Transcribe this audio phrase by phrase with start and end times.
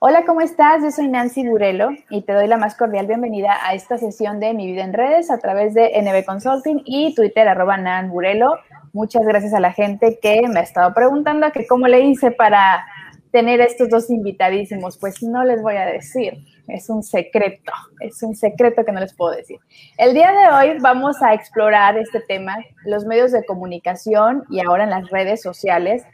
[0.00, 0.80] Hola, ¿cómo estás?
[0.80, 4.54] Yo soy Nancy Burelo y te doy la más cordial bienvenida a esta sesión de
[4.54, 8.60] Mi Vida en Redes a través de NB Consulting y Twitter arroba Nan Burelo.
[8.92, 12.86] Muchas gracias a la gente que me ha estado preguntando cómo le hice para
[13.32, 14.98] tener estos dos invitadísimos.
[14.98, 19.12] Pues no les voy a decir, es un secreto, es un secreto que no les
[19.14, 19.58] puedo decir.
[19.96, 24.84] El día de hoy vamos a explorar este tema, los medios de comunicación y ahora
[24.84, 26.04] en las redes sociales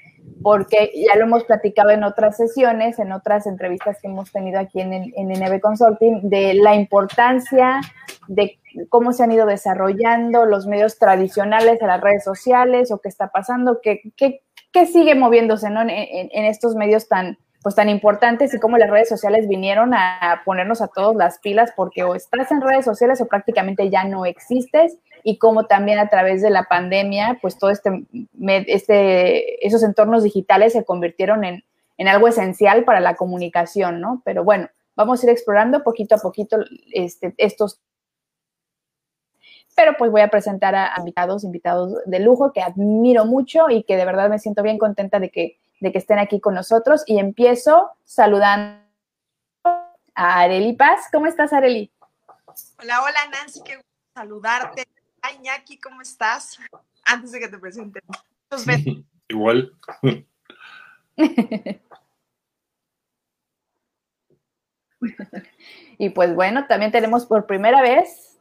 [0.42, 4.80] porque ya lo hemos platicado en otras sesiones, en otras entrevistas que hemos tenido aquí
[4.80, 7.80] en, en NB Consulting, de la importancia
[8.28, 8.58] de
[8.88, 13.28] cómo se han ido desarrollando los medios tradicionales de las redes sociales o qué está
[13.28, 15.82] pasando, qué, qué, qué sigue moviéndose ¿no?
[15.82, 20.42] en, en, estos medios tan, pues, tan importantes y cómo las redes sociales vinieron a
[20.44, 24.26] ponernos a todos las pilas porque o estás en redes sociales o prácticamente ya no
[24.26, 28.04] existes y cómo también a través de la pandemia, pues todo este,
[28.66, 31.64] este esos entornos digitales se convirtieron en,
[31.96, 34.20] en, algo esencial para la comunicación, ¿no?
[34.26, 36.58] Pero bueno, vamos a ir explorando poquito a poquito
[36.92, 37.80] este, estos.
[39.74, 43.96] Pero pues voy a presentar a invitados, invitados de lujo que admiro mucho y que
[43.96, 47.02] de verdad me siento bien contenta de que, de que estén aquí con nosotros.
[47.06, 48.78] Y empiezo saludando
[50.14, 51.08] a Areli Paz.
[51.10, 51.90] ¿Cómo estás, Areli?
[52.78, 54.84] Hola, hola, Nancy, qué gusto saludarte.
[55.26, 56.58] Ay, Iñaki, ¿cómo estás?
[57.06, 58.00] Antes de que te presente.
[59.28, 59.74] Igual.
[65.96, 68.38] y pues bueno, también tenemos por primera vez,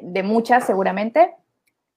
[0.00, 1.34] de muchas seguramente,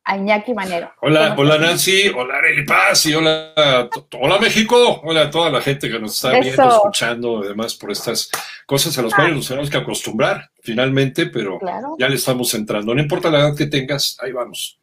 [0.07, 0.89] a Iñaki Manero.
[1.01, 5.89] Hola, hola Nancy, hola Arely Paz y hola, hola México, hola a toda la gente
[5.89, 8.31] que nos está viendo, escuchando, además por estas
[8.65, 11.59] cosas a las cuales nos tenemos que acostumbrar finalmente, pero
[11.99, 12.95] ya le estamos entrando.
[12.95, 14.79] No importa la edad que tengas, ahí vamos.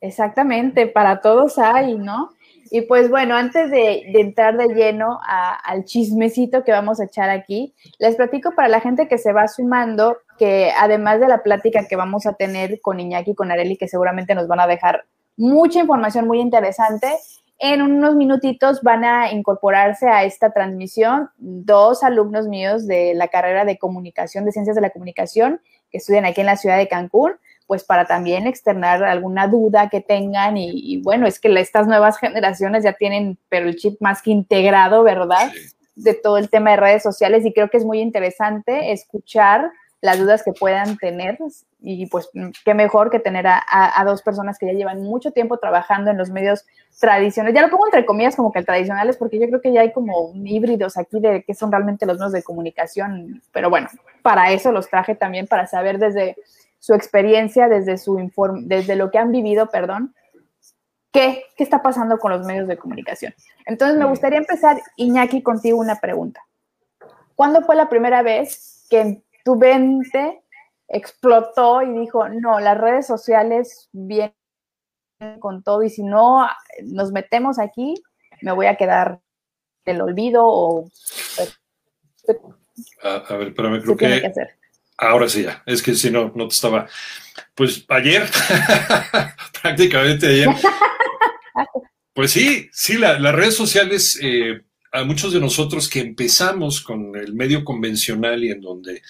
[0.00, 2.30] Exactamente, para todos hay, ¿no?
[2.70, 7.74] Y pues bueno, antes de, entrar de lleno al chismecito que vamos a echar aquí,
[7.98, 11.94] les platico para la gente que se va sumando que además de la plática que
[11.94, 15.04] vamos a tener con Iñaki y con Areli, que seguramente nos van a dejar
[15.36, 17.06] mucha información muy interesante,
[17.60, 23.64] en unos minutitos van a incorporarse a esta transmisión dos alumnos míos de la carrera
[23.64, 25.60] de comunicación, de ciencias de la comunicación,
[25.92, 27.34] que estudian aquí en la ciudad de Cancún
[27.68, 32.82] pues para también externar alguna duda que tengan y, bueno, es que estas nuevas generaciones
[32.82, 35.52] ya tienen, pero el chip más que integrado, ¿verdad?
[35.94, 39.70] De todo el tema de redes sociales y creo que es muy interesante escuchar
[40.02, 41.38] las dudas que puedan tener
[41.80, 42.28] y pues
[42.64, 46.28] qué mejor que tener a, dos personas que ya llevan mucho tiempo trabajando en los
[46.28, 46.66] medios
[46.98, 47.54] tradicionales.
[47.54, 50.32] Ya lo pongo entre comillas como que tradicionales porque yo creo que ya hay como
[50.34, 53.88] híbridos aquí de qué son realmente los medios de comunicación, pero bueno,
[54.22, 56.36] para eso los traje también para saber desde
[56.80, 58.18] su experiencia, desde, su
[58.62, 60.16] desde lo que han vivido, perdón,
[61.12, 63.32] ¿qué, ¿qué está pasando con los medios de comunicación?
[63.66, 66.40] Entonces, me gustaría empezar, Iñaki, contigo una pregunta.
[67.36, 70.42] ¿Cuándo fue la primera vez que tu mente
[70.88, 74.34] explotó y dijo, no, las redes sociales vienen
[75.38, 76.48] con todo y si no
[76.84, 77.94] nos metemos aquí,
[78.40, 79.20] me voy a quedar
[79.84, 80.88] del olvido o...
[83.02, 84.32] A, ver, pero me creo que, que
[84.96, 86.86] Ahora sí ya, es que si no, no te estaba.
[87.54, 88.28] Pues ayer,
[89.62, 90.48] prácticamente ayer.
[92.14, 94.60] Pues sí, sí, las redes sociales, eh,
[94.92, 99.02] a muchos de nosotros que empezamos con el medio convencional y en donde,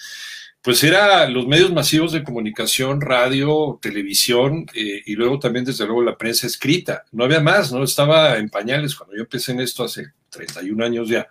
[0.63, 6.03] pues era los medios masivos de comunicación, radio, televisión eh, y luego también desde luego
[6.03, 7.05] la prensa escrita.
[7.11, 7.83] No había más, ¿no?
[7.83, 11.27] Estaba en pañales cuando yo empecé en esto hace 31 años ya.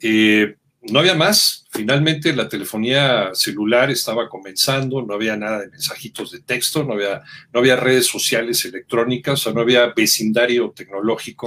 [0.00, 1.66] Eh, no había más.
[1.70, 7.22] Finalmente la telefonía celular estaba comenzando, no había nada de mensajitos de texto, no había,
[7.52, 11.46] no había redes sociales electrónicas, o sea, no había vecindario tecnológico.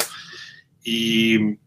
[0.85, 1.57] Y,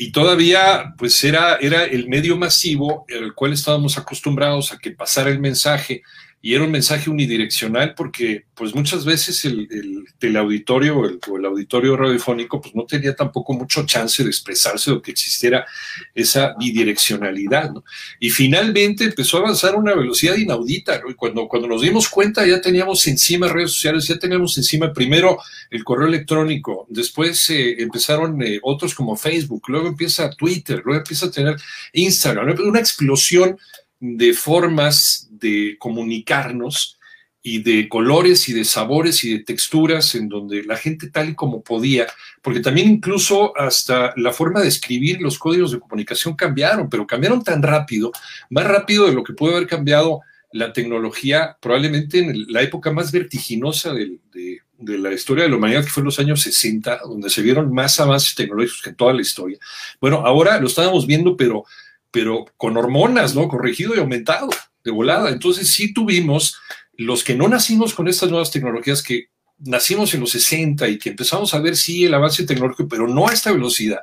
[0.00, 5.28] y todavía, pues era, era el medio masivo al cual estábamos acostumbrados a que pasara
[5.28, 6.02] el mensaje
[6.48, 11.44] y era un mensaje unidireccional porque pues muchas veces el, el teleauditorio el, o el
[11.44, 15.66] auditorio radiofónico pues no tenía tampoco mucho chance de expresarse o que existiera
[16.14, 17.72] esa bidireccionalidad.
[17.72, 17.84] ¿no?
[18.18, 21.10] Y finalmente empezó a avanzar a una velocidad inaudita ¿no?
[21.10, 25.38] y cuando, cuando nos dimos cuenta ya teníamos encima redes sociales, ya teníamos encima primero
[25.68, 31.26] el correo electrónico, después eh, empezaron eh, otros como Facebook, luego empieza Twitter, luego empieza
[31.26, 31.56] a tener
[31.92, 33.58] Instagram, una explosión
[34.00, 36.98] de formas de comunicarnos
[37.42, 41.34] y de colores y de sabores y de texturas en donde la gente tal y
[41.34, 42.06] como podía,
[42.42, 47.42] porque también incluso hasta la forma de escribir los códigos de comunicación cambiaron, pero cambiaron
[47.42, 48.12] tan rápido,
[48.50, 50.20] más rápido de lo que pudo haber cambiado
[50.52, 55.84] la tecnología probablemente en la época más vertiginosa de, de, la historia de la humanidad,
[55.84, 59.12] que fue en los años 60, donde se vieron más avances tecnológicos que en toda
[59.12, 59.58] la historia.
[60.00, 61.64] Bueno, ahora lo estábamos viendo, pero
[62.10, 63.48] pero con hormonas, ¿no?
[63.48, 64.48] Corregido y aumentado
[64.84, 65.30] de volada.
[65.30, 66.58] Entonces sí tuvimos
[66.94, 69.28] los que no nacimos con estas nuevas tecnologías, que
[69.58, 73.28] nacimos en los 60 y que empezamos a ver sí el avance tecnológico, pero no
[73.28, 74.00] a esta velocidad.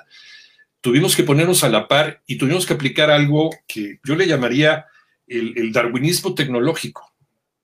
[0.81, 4.85] Tuvimos que ponernos a la par y tuvimos que aplicar algo que yo le llamaría
[5.27, 7.11] el, darwinismo tecnológico.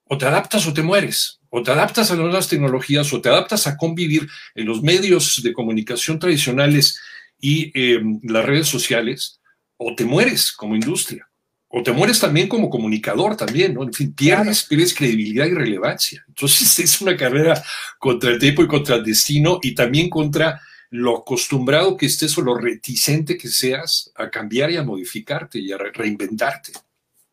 [0.06, 3.30] O te adaptas o te mueres o te adaptas a las nuevas tecnologías o te
[3.30, 7.00] adaptas a convivir en los medios de comunicación tradicionales
[7.40, 9.41] y em, las redes sociales,
[9.83, 11.28] o te mueres como industria,
[11.68, 13.81] o te mueres también como comunicador también, ¿no?
[13.81, 16.24] En fin, pierdes, pierdes credibilidad y relevancia.
[16.28, 17.62] Entonces es una carrera
[17.98, 20.62] contra el tiempo y contra el destino y también contra
[20.92, 25.72] lo acostumbrado que estés o lo reticente que seas a cambiar y a modificarte y
[25.72, 26.74] a reinventarte.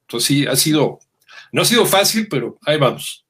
[0.02, 1.00] Entonces sí, ha sido,
[1.52, 3.26] no ha sido fácil, pero ahí vamos.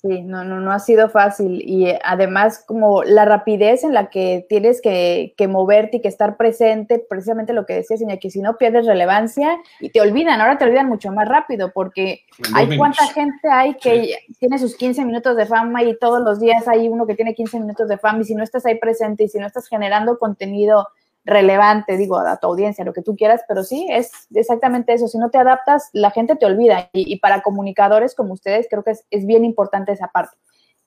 [0.00, 1.60] Sí, no, no, no ha sido fácil.
[1.62, 6.38] Y eh, además, como la rapidez en la que tienes que, moverte y que estar
[6.38, 10.64] presente, precisamente lo que decías, que si no pierdes relevancia y te olvidan, ahora te
[10.64, 12.22] olvidan mucho más rápido, porque
[12.54, 16.66] hay cuánta gente hay que tiene sus 15 minutos de fama y todos los días
[16.66, 19.28] hay uno que tiene 15 minutos de fama y si no estás ahí presente y
[19.28, 20.88] si no estás generando contenido
[21.30, 25.08] relevante, digo, a tu audiencia, lo que tú quieras, pero sí, es exactamente eso.
[25.08, 26.90] Si no te adaptas, la gente te olvida.
[26.92, 30.36] Y, para comunicadores como ustedes, creo que es, bien importante esa parte.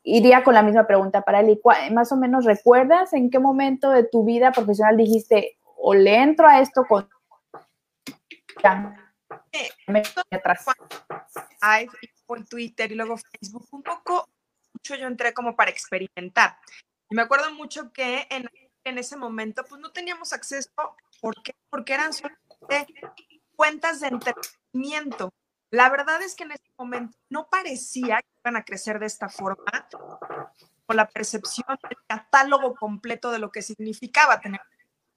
[0.04, 1.60] Iría con la misma pregunta para Eli.
[1.92, 6.48] Más o menos, ¿recuerdas en qué momento de tu vida profesional dijiste, o le entro
[6.48, 7.08] a esto con...
[10.32, 10.66] atrás.
[12.26, 14.28] por Twitter y luego Facebook, un poco,
[14.74, 16.58] mucho yo entré como para experimentar.
[17.10, 18.50] Y me acuerdo mucho que en
[18.84, 20.70] en ese momento, pues no teníamos acceso.
[21.22, 21.56] ¿Por qué?
[21.70, 22.88] Porque eran solamente
[23.56, 25.34] cuentas de entretenimiento.
[25.70, 29.30] La verdad es que en ese momento no parecía que iban a crecer de esta
[29.30, 29.88] forma,
[30.86, 34.62] con la percepción del catálogo completo de lo que significaba tener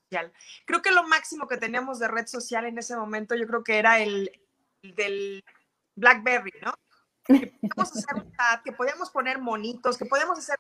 [0.04, 0.32] social.
[0.64, 3.78] Creo que lo máximo que teníamos de red social en ese momento, yo creo que
[3.78, 4.30] era el,
[4.82, 5.44] el del
[5.96, 6.72] BlackBerry, ¿no?
[7.26, 10.58] Que podíamos hacer un chat, que podíamos poner monitos, que podíamos hacer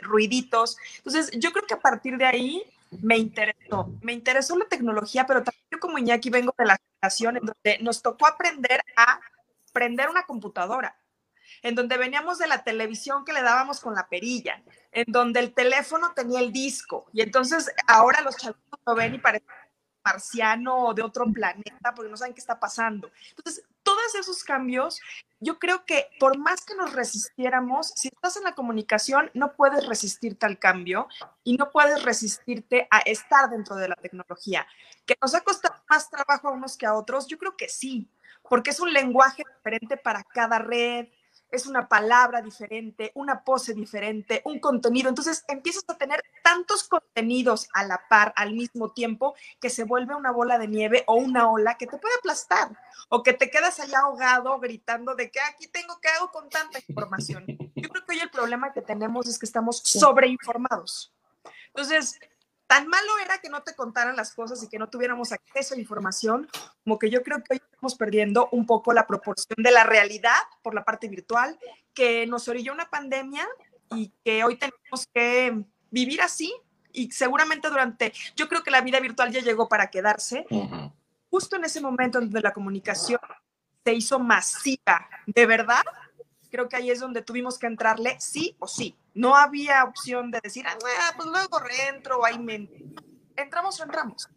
[0.00, 0.76] ruiditos.
[0.98, 2.64] Entonces, yo creo que a partir de ahí
[3.02, 3.90] me interesó.
[4.02, 7.78] Me interesó la tecnología, pero también yo como Iñaki vengo de la generación en donde
[7.82, 9.20] nos tocó aprender a
[9.72, 10.96] prender una computadora,
[11.62, 15.54] en donde veníamos de la televisión que le dábamos con la perilla, en donde el
[15.54, 19.46] teléfono tenía el disco, y entonces ahora los chavos lo ven y parecen
[20.04, 23.10] marciano o de otro planeta porque no saben qué está pasando.
[23.36, 23.64] Entonces,
[24.00, 25.00] todos esos cambios,
[25.40, 29.86] yo creo que por más que nos resistiéramos, si estás en la comunicación, no puedes
[29.86, 31.08] resistirte al cambio
[31.44, 34.66] y no puedes resistirte a estar dentro de la tecnología.
[35.06, 37.26] ¿Que nos ha costado más trabajo a unos que a otros?
[37.26, 38.08] Yo creo que sí,
[38.48, 41.08] porque es un lenguaje diferente para cada red,
[41.50, 45.08] es una palabra diferente, una pose diferente, un contenido.
[45.08, 50.14] Entonces empiezas a tener tantos contenidos a la par al mismo tiempo que se vuelve
[50.14, 52.76] una bola de nieve o una ola que te puede aplastar
[53.08, 56.78] o que te quedas allá ahogado gritando de que aquí tengo que hago con tanta
[56.86, 57.44] información.
[57.46, 61.12] Yo creo que hoy el problema que tenemos es que estamos sobreinformados.
[61.68, 62.18] Entonces,
[62.70, 65.78] tan malo era que no te contaran las cosas y que no tuviéramos acceso a
[65.78, 66.48] información,
[66.84, 70.38] como que yo creo que hoy estamos perdiendo un poco la proporción de la realidad
[70.62, 71.58] por la parte virtual,
[71.92, 73.44] que nos orilló una pandemia
[73.90, 76.54] y que hoy tenemos que vivir así.
[76.92, 80.46] Y seguramente durante, yo creo que la vida virtual ya llegó para quedarse,
[81.28, 83.18] justo en ese momento donde la comunicación
[83.84, 85.82] se hizo masiva, de verdad,
[86.50, 88.96] creo que ahí es donde tuvimos que entrarle sí o sí.
[89.14, 90.76] No había opción de decir, ah,
[91.16, 92.68] pues luego reentro ahí me...
[93.36, 94.28] Entramos o entramos.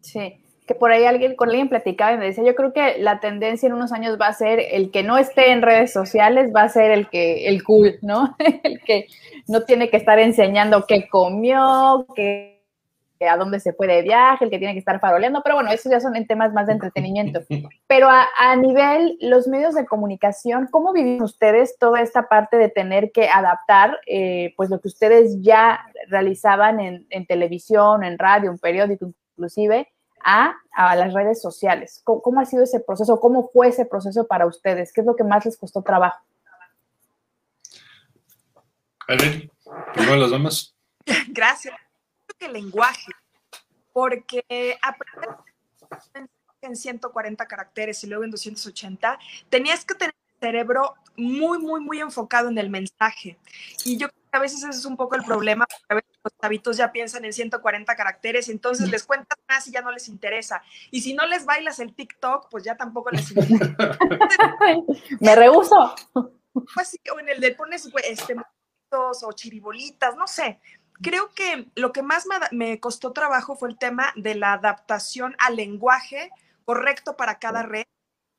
[0.00, 3.20] Sí, que por ahí alguien, con alguien platicaba y me decía, yo creo que la
[3.20, 6.62] tendencia en unos años va a ser el que no esté en redes sociales, va
[6.62, 8.36] a ser el que, el cool, ¿no?
[8.64, 9.06] el que
[9.48, 12.51] no tiene que estar enseñando qué comió, qué
[13.28, 15.90] a dónde se puede de viaje, el que tiene que estar faroleando, pero bueno, esos
[15.90, 17.40] ya son en temas más de entretenimiento.
[17.86, 23.12] Pero a, nivel, los medios de comunicación, ¿cómo viven ustedes toda esta parte de tener
[23.12, 29.12] que adaptar, eh, pues lo que ustedes ya realizaban en, televisión, en radio, en periódico
[29.36, 29.92] inclusive,
[30.24, 32.00] a, las redes sociales?
[32.04, 33.20] ¿Cómo, ha sido ese proceso?
[33.20, 34.92] ¿Cómo fue ese proceso para ustedes?
[34.92, 36.20] ¿Qué es lo que más les costó trabajo?
[39.08, 39.50] A ver,
[39.92, 40.74] primero las damas.
[41.28, 41.81] Gracias
[42.42, 43.12] el lenguaje,
[43.92, 45.30] porque aprender
[46.62, 49.18] en 140 caracteres y luego en 280,
[49.48, 53.36] tenías que tener el cerebro muy, muy, muy enfocado en el mensaje.
[53.84, 56.10] Y yo creo que a veces ese es un poco el problema, porque a veces
[56.22, 60.08] los chavitos ya piensan en 140 caracteres, entonces les cuentas más y ya no les
[60.08, 60.62] interesa.
[60.90, 63.76] Y si no les bailas el TikTok, pues ya tampoco les interesa.
[65.20, 65.94] Me rehuso.
[66.74, 68.36] Pues sí, o en el de pones este,
[68.90, 70.60] o chiribolitas, no sé
[71.00, 75.56] creo que lo que más me, costó trabajo fue el tema de la adaptación al
[75.56, 76.30] lenguaje
[76.64, 77.84] correcto para cada red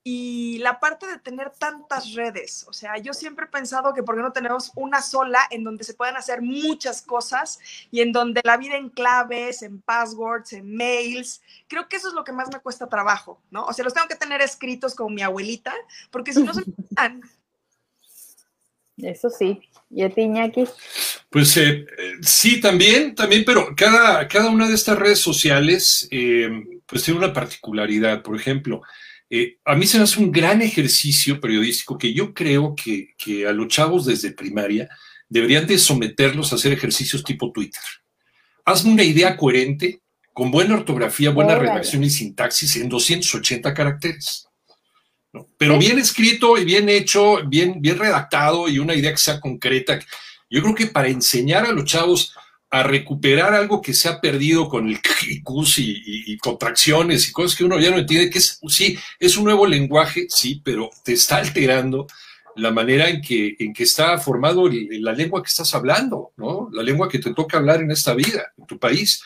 [0.06, 4.18] y la parte de tener tantas redes, o sea, yo siempre he pensado que por
[4.18, 8.42] qué no tenemos una sola en donde se puedan hacer muchas cosas y en donde
[8.44, 12.50] la vida en claves, en passwords, en mails, creo que eso es lo que más
[12.52, 13.64] me cuesta trabajo, ¿no?
[13.64, 15.74] O sea, los tengo que tener escritos como mi abuelita,
[16.12, 16.64] porque si no se
[18.98, 19.62] me Eso sí.
[19.90, 20.68] ¿Y a ti, Iñaki?
[21.34, 21.88] Pues eh,
[22.22, 26.48] sí, también, también, pero cada, cada una de estas redes sociales eh,
[26.86, 28.22] pues tiene una particularidad.
[28.22, 28.84] Por ejemplo,
[29.32, 33.52] eh, a mí se me hace un gran ejercicio periodístico que yo creo que, a
[33.52, 34.88] los chavos desde primaria
[35.28, 37.82] deberían de someterlos a hacer ejercicios tipo Twitter.
[38.64, 40.02] Hazme una idea coherente,
[40.34, 44.48] con buena ortografía, buena redacción y sintaxis en 280 caracteres.
[45.58, 50.00] Pero bien escrito y bien hecho, bien, bien redactado y una idea que sea concreta.
[50.54, 52.36] Yo creo que para enseñar a los chavos
[52.70, 57.64] a recuperar algo que se ha perdido con el IQs y, contracciones y cosas que
[57.64, 61.38] uno ya no entiende, que es, sí, es un nuevo lenguaje, sí, pero te está
[61.38, 62.06] alterando
[62.56, 66.70] la manera en que, en que está formado la lengua que estás hablando, ¿no?
[66.72, 69.24] La lengua que te toca hablar en esta vida, en tu país.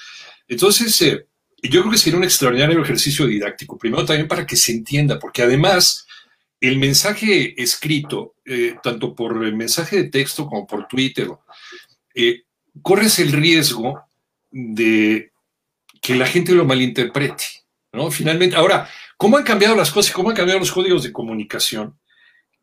[0.48, 1.28] Entonces, eh,
[1.62, 5.44] yo creo que sería un extraordinario ejercicio didáctico, primero también para que se entienda, porque
[5.44, 6.07] además
[6.60, 11.30] el mensaje escrito, eh, tanto por el mensaje de texto como por Twitter,
[12.16, 12.44] eh,
[12.82, 14.02] corres el riesgo
[14.50, 15.32] de
[16.02, 17.44] que la gente lo malinterprete,
[17.94, 18.10] ¿no?
[18.12, 20.14] Finalmente, ahora, ¿cómo han cambiado las cosas?
[20.14, 21.98] ¿Cómo han cambiado los códigos de comunicación?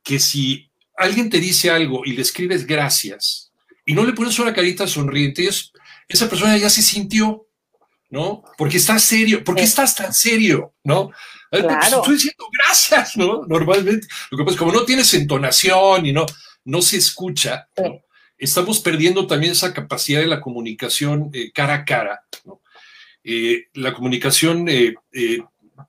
[0.02, 3.52] Que si alguien te dice algo y le escribes gracias
[3.84, 5.48] y no le pones una carita sonriente,
[6.08, 7.46] esa persona ya se sintió,
[8.14, 8.44] ¿no?
[8.56, 11.11] Porque estás serio, ¿por qué estás tan serio, no?
[11.50, 11.99] Claro.
[11.99, 13.44] Estoy diciendo gracias, ¿no?
[13.44, 14.06] Normalmente.
[14.30, 16.25] Lo que pasa es como no tienes entonación y no,
[16.64, 17.68] no se escucha,
[18.38, 22.23] estamos perdiendo también esa capacidad de la comunicación eh, cara a cara,
[23.25, 24.94] eh, la comunicación eh,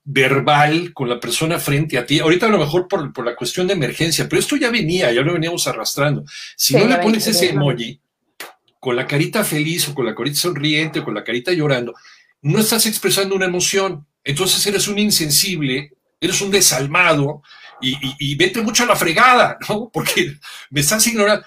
[0.04, 2.20] verbal con la persona frente a ti.
[2.20, 5.34] Ahorita a lo mejor por, la cuestión de emergencia, pero esto ya venía, ya lo
[5.34, 6.24] veníamos arrastrando.
[6.58, 8.02] Si no le pones ese emoji
[8.86, 11.96] con la carita feliz o con la carita sonriente o con la carita llorando,
[12.46, 14.06] no estás expresando una emoción.
[14.24, 17.42] Entonces eres un insensible, eres un desalmado
[17.82, 19.90] y, vete mucho a la fregada, ¿no?
[19.94, 20.38] Porque
[20.70, 21.44] me estás ignorando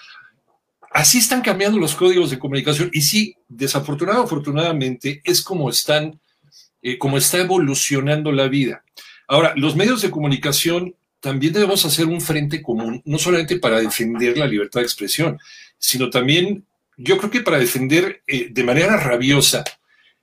[0.90, 6.19] así están cambiando los códigos de comunicación y sí, desafortunadamente, afortunadamente, es como están,
[6.83, 8.83] eh, como está evolucionando la vida.
[9.28, 14.37] Ahora, los medios de comunicación también debemos hacer un frente común, no solamente para defender
[14.37, 15.38] la libertad de expresión,
[15.78, 16.64] sino también,
[16.97, 19.62] yo creo que para defender eh, de manera rabiosa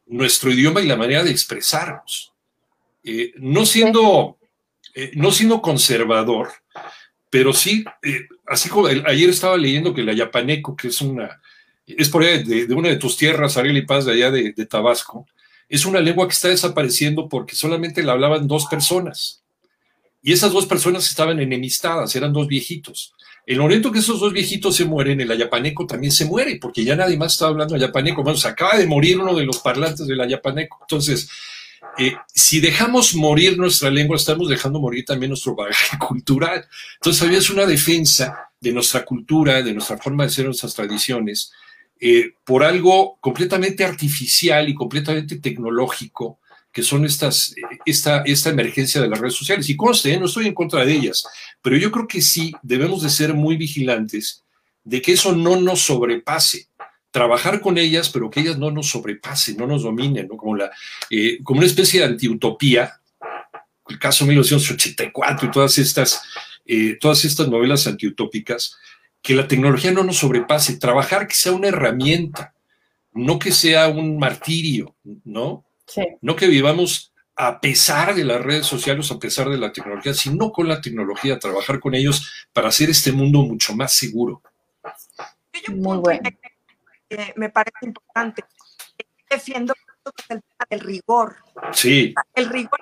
[0.08, 2.34] nuestro idioma y la manera de expresarnos.
[3.04, 4.38] Eh, no siendo,
[5.14, 6.50] no siendo conservador,
[7.36, 11.42] pero sí, eh, así como ayer estaba leyendo que la yapaneco, que es una,
[11.86, 15.28] es por ahí de, una de tus tierras, Ariel y Paz, de allá de, Tabasco,
[15.68, 19.44] es una lengua que está desapareciendo porque solamente la hablaban dos personas.
[20.22, 23.14] Y esas dos personas estaban enemistadas, eran dos viejitos.
[23.46, 26.96] El momento que esos dos viejitos se mueren, el ayapaneco también se muere, porque ya
[26.96, 28.24] nadie más está hablando ayapaneco.
[28.24, 30.80] Bueno, se acaba de morir uno de los parlantes del ayapaneco.
[30.82, 31.30] Entonces,
[31.98, 36.66] eh, si dejamos morir nuestra lengua, estamos dejando morir también nuestro bagaje cultural.
[36.96, 41.52] Entonces, había una defensa de nuestra cultura, de nuestra forma de ser, nuestras tradiciones,
[42.00, 46.40] eh, por algo completamente artificial y completamente tecnológico,
[46.76, 47.56] que son estas,
[47.86, 49.70] esta, esta emergencia de las redes sociales.
[49.70, 51.26] Y conste, no estoy en contra de ellas,
[51.62, 54.44] pero yo creo que sí debemos de ser muy vigilantes
[54.84, 56.68] de que eso no nos sobrepase
[57.12, 60.36] trabajar con ellas, pero que ellas no nos sobrepasen, no nos dominen, ¿no?
[60.36, 60.70] Como, la,
[61.10, 63.00] eh, como una especie de antiutopía,
[63.88, 66.24] el caso 1984 y todas estas,
[66.66, 68.76] eh, todas estas novelas antiutópicas,
[69.22, 72.54] que la tecnología no nos sobrepase, trabajar que sea una herramienta,
[73.14, 75.66] no que sea un martirio, ¿no?
[76.22, 80.52] No que vivamos a pesar de las redes sociales, a pesar de la tecnología, sino
[80.52, 84.42] con la tecnología, trabajar con ellos para hacer este mundo mucho más seguro.
[85.68, 86.30] Muy bueno
[87.36, 88.44] me parece importante.
[89.30, 89.74] Defiendo
[90.30, 91.38] el, el rigor.
[91.74, 92.14] Sí.
[92.34, 92.80] El rigor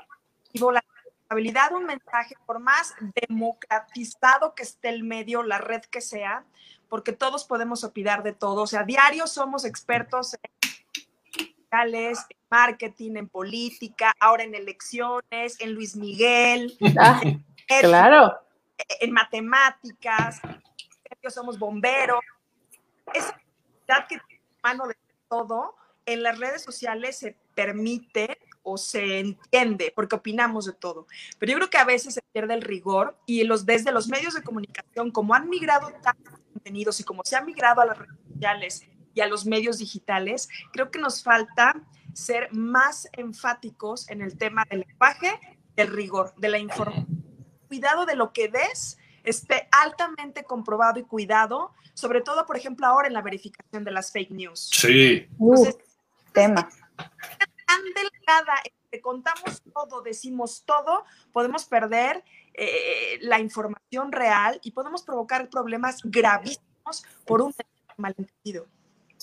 [0.72, 2.94] la responsabilidad de un mensaje, por más
[3.28, 6.46] democratizado que esté el medio, la red que sea,
[6.90, 8.62] porque todos podemos opinar de todo.
[8.62, 10.73] O sea, diario somos expertos en
[12.50, 16.78] marketing, en política, ahora en elecciones, en Luis Miguel.
[17.00, 17.22] Ah,
[17.82, 18.40] claro.
[19.00, 20.40] En, matemáticas,
[21.30, 22.20] somos bomberos.
[23.14, 24.20] Esa que
[24.62, 24.96] mano de
[25.30, 25.76] todo,
[26.06, 31.08] en las redes sociales se permite o se entiende, porque opinamos de todo.
[31.38, 34.34] Pero yo creo que a veces se pierde el rigor y los, desde los medios
[34.34, 38.16] de comunicación, como han migrado tantos contenidos y como se ha migrado a las redes
[38.32, 41.76] sociales y a los medios digitales, creo que nos falta
[42.14, 45.40] ser más enfáticos en el tema del lenguaje
[45.76, 47.08] del rigor, de la información.
[47.68, 53.08] Cuidado de lo que ves esté altamente comprobado y cuidado, sobre todo, por ejemplo, ahora
[53.08, 54.70] en la verificación de las fake news.
[54.72, 55.28] Sí.
[55.40, 55.78] Entonces,
[56.34, 56.70] tema.
[56.96, 58.54] Tan delgada,
[58.92, 66.02] que contamos todo, decimos todo, podemos perder eh, la información real y podemos provocar problemas
[66.04, 67.54] gravísimos por un
[67.98, 68.68] malentendido.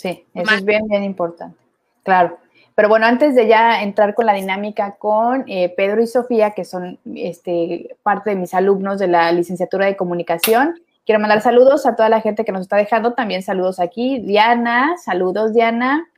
[0.01, 1.59] Sí, eso es bien, bien importante.
[2.05, 2.39] Claro.
[2.75, 6.65] Pero bueno, antes de ya entrar con la dinámica con eh, Pedro y Sofía, que
[6.65, 11.97] son este, parte de mis alumnos de la licenciatura de comunicación, quiero mandar saludos a
[11.97, 13.13] toda la gente que nos está dejando.
[13.13, 14.21] También saludos aquí.
[14.21, 16.09] Diana, saludos Diana.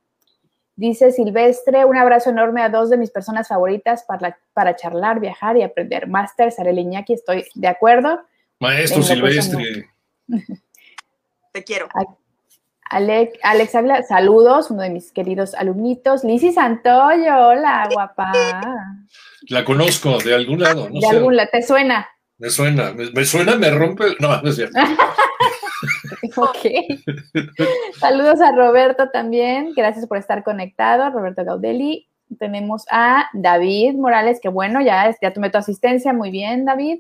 [0.77, 5.57] Dice Silvestre, un abrazo enorme a dos de mis personas favoritas para, para charlar, viajar
[5.57, 6.07] y aprender.
[6.07, 8.21] Master, Sarel Iñaki, estoy de acuerdo.
[8.61, 9.91] Maestro Silvestre.
[11.53, 11.89] Te quiero.
[12.93, 16.25] Alex, Alex Ávila, saludos, uno de mis queridos alumnitos.
[16.25, 18.33] Lizzy Santoyo, hola, guapa.
[19.49, 22.07] La conozco de algún lado, no De algún lado, ¿te suena?
[22.37, 24.15] Me suena, me, suena, me rompe.
[24.21, 24.79] No, no es cierto.
[26.37, 26.57] ok.
[27.99, 29.73] Saludos a Roberto también.
[29.75, 32.11] Gracias por estar conectado, Roberto Gaudelli.
[32.39, 36.13] Tenemos a David Morales, que bueno, ya, ya tomé tu asistencia.
[36.13, 36.99] Muy bien, David.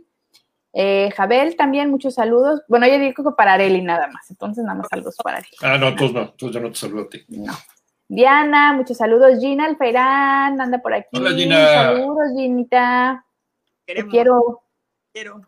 [0.74, 2.62] Eh, Jabel también, muchos saludos.
[2.68, 5.56] Bueno, yo digo que para Areli nada más, entonces nada más saludos para Areli.
[5.62, 7.24] Ah, no, tú no, tú ya no te saludo a ti.
[7.28, 7.52] No.
[8.08, 9.38] Diana, muchos saludos.
[9.40, 11.08] Gina Alferán, anda por aquí.
[11.16, 11.56] Hola, Gina.
[11.56, 13.24] Saludos, Ginita.
[13.86, 14.62] Te quiero.
[15.12, 15.40] Quiero.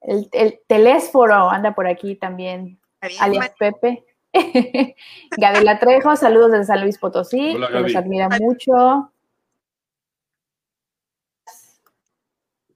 [0.00, 2.78] El, el telésforo anda por aquí también.
[3.20, 4.04] alias Pepe.
[5.38, 9.12] Gabriela Trejo, saludos desde San Luis Potosí, que nos admira mucho.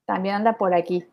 [0.04, 1.04] También anda por aquí.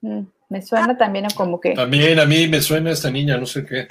[0.00, 1.74] Mm, me suena también como que.
[1.74, 3.86] También a mí me suena esta niña, no sé qué.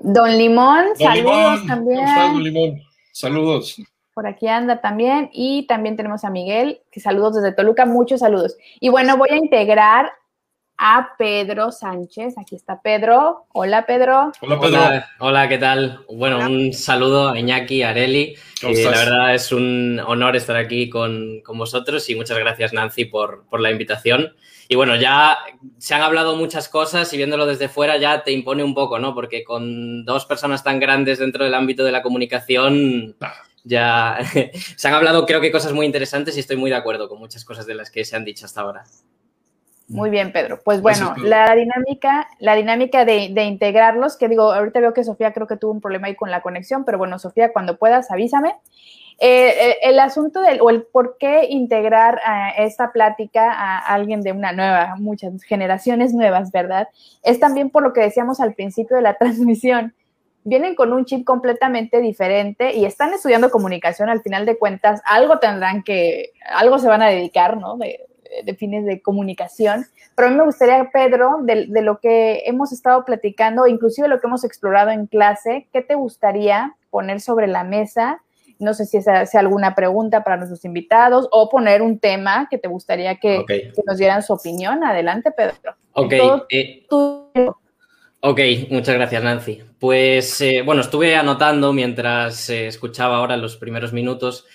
[0.00, 2.04] Don Limón, saludos también.
[2.04, 2.82] Don Limón?
[3.12, 3.76] Saludos.
[4.12, 5.30] Por aquí anda también.
[5.32, 8.56] Y también tenemos a Miguel, que saludos desde Toluca, muchos saludos.
[8.80, 10.12] Y bueno, voy a integrar
[10.78, 12.34] a Pedro Sánchez.
[12.38, 13.46] Aquí está Pedro.
[13.52, 14.32] Hola, Pedro.
[14.40, 15.04] Hola, Pedro.
[15.20, 16.04] Hola, ¿qué tal?
[16.08, 18.36] Bueno, un saludo a Iñaki, a Areli.
[18.62, 23.46] Eh, la verdad es un honor estar aquí con, vosotros y muchas gracias, Nancy, por,
[23.58, 24.34] la invitación.
[24.68, 25.38] Y bueno, ya
[25.78, 29.14] se han hablado muchas cosas y viéndolo desde fuera ya te impone un poco, ¿no?
[29.14, 33.34] Porque con dos personas tan grandes dentro del ámbito de la comunicación ah.
[33.62, 34.18] ya
[34.76, 37.44] se han hablado creo que cosas muy interesantes y estoy muy de acuerdo con muchas
[37.44, 38.84] cosas de las que se han dicho hasta ahora.
[39.88, 40.60] Muy bien, Pedro.
[40.64, 45.46] Pues bueno, la dinámica, la dinámica de, integrarlos, que digo, ahorita veo que Sofía creo
[45.46, 48.54] que tuvo un problema ahí con la conexión, pero bueno, Sofía, cuando puedas, avísame.
[49.20, 54.22] Eh, eh, el asunto del, o el por qué integrar a esta plática a alguien
[54.22, 56.88] de una nueva, muchas generaciones nuevas, ¿verdad?
[57.22, 59.94] Es también por lo que decíamos al principio de la transmisión.
[60.44, 65.38] Vienen con un chip completamente diferente y están estudiando comunicación, al final de cuentas, algo
[65.38, 67.76] tendrán que, algo se van a dedicar, ¿no?
[67.76, 68.00] de
[68.58, 73.66] fines de comunicación, pero a mí me gustaría, Pedro, de, lo que hemos estado platicando,
[73.66, 78.22] inclusive lo que hemos explorado en clase, ¿qué te gustaría poner sobre la mesa?
[78.60, 82.68] No sé si sea alguna pregunta para nuestros invitados o poner un tema que te
[82.68, 83.44] gustaría que,
[83.84, 84.84] nos dieran su opinión.
[84.84, 85.74] Adelante, Pedro.
[85.92, 86.12] Ok.
[86.50, 86.86] Eh,
[88.20, 89.62] ok, muchas gracias, Nancy.
[89.80, 94.46] Pues eh, bueno, estuve anotando mientras eh, escuchaba ahora los primeros minutos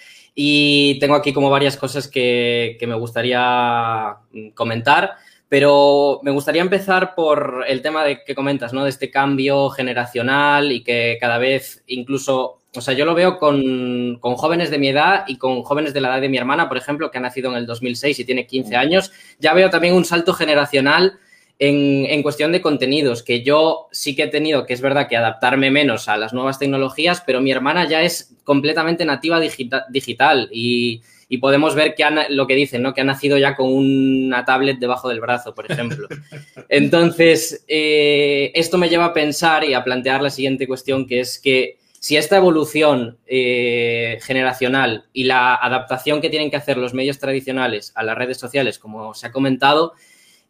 [0.41, 5.17] y tengo aquí como varias cosas que, me gustaría mm, comentar,
[5.49, 8.85] pero me gustaría empezar por el tema de que comentas, ¿no?
[8.85, 14.17] De este cambio generacional y que cada vez incluso, o sea, yo lo veo con,
[14.21, 16.77] con, jóvenes de mi edad y con jóvenes de la edad de mi hermana, por
[16.77, 20.05] ejemplo, que ha nacido en el 2006 y tiene 15 años, ya veo también un
[20.05, 21.19] salto generacional
[21.59, 25.69] en, cuestión de contenidos, que yo sí que he tenido, que es verdad que adaptarme
[25.69, 31.01] menos a las nuevas tecnologías, pero mi hermana ya es completamente nativa digital y,
[31.41, 32.93] podemos ver que lo que dicen, ¿no?
[32.93, 36.07] Que ha nacido ya con una tablet debajo del brazo, por ejemplo.
[36.69, 41.37] Entonces, eh, esto me lleva a pensar y a plantear la siguiente cuestión, que es
[41.37, 47.19] que si esta evolución eh, generacional y la adaptación que tienen que hacer los medios
[47.19, 49.93] tradicionales a las redes sociales, como se ha comentado,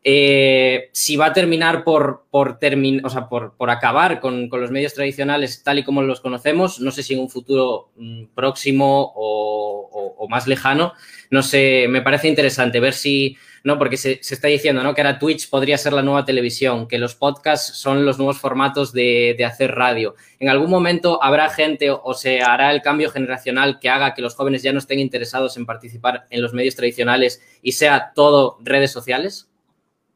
[0.02, 2.58] eh, si va a terminar por, por,
[3.04, 6.80] o sea, por, por acabar con, con, los medios tradicionales tal y como los conocemos,
[6.80, 10.94] no sé si en un futuro mm, próximo o, más lejano,
[11.32, 13.80] no sé, me parece interesante ver si, ¿no?
[13.80, 14.94] Porque se, se, está diciendo, ¿no?
[14.94, 18.94] Que ahora Twitch podría ser la nueva televisión, que los podcasts son los nuevos formatos
[18.94, 20.14] de, de hacer radio.
[20.40, 24.36] En algún momento habrá gente o se hará el cambio generacional que haga que los
[24.36, 28.92] jóvenes ya no estén interesados en participar en los medios tradicionales y sea todo redes
[28.92, 29.49] sociales.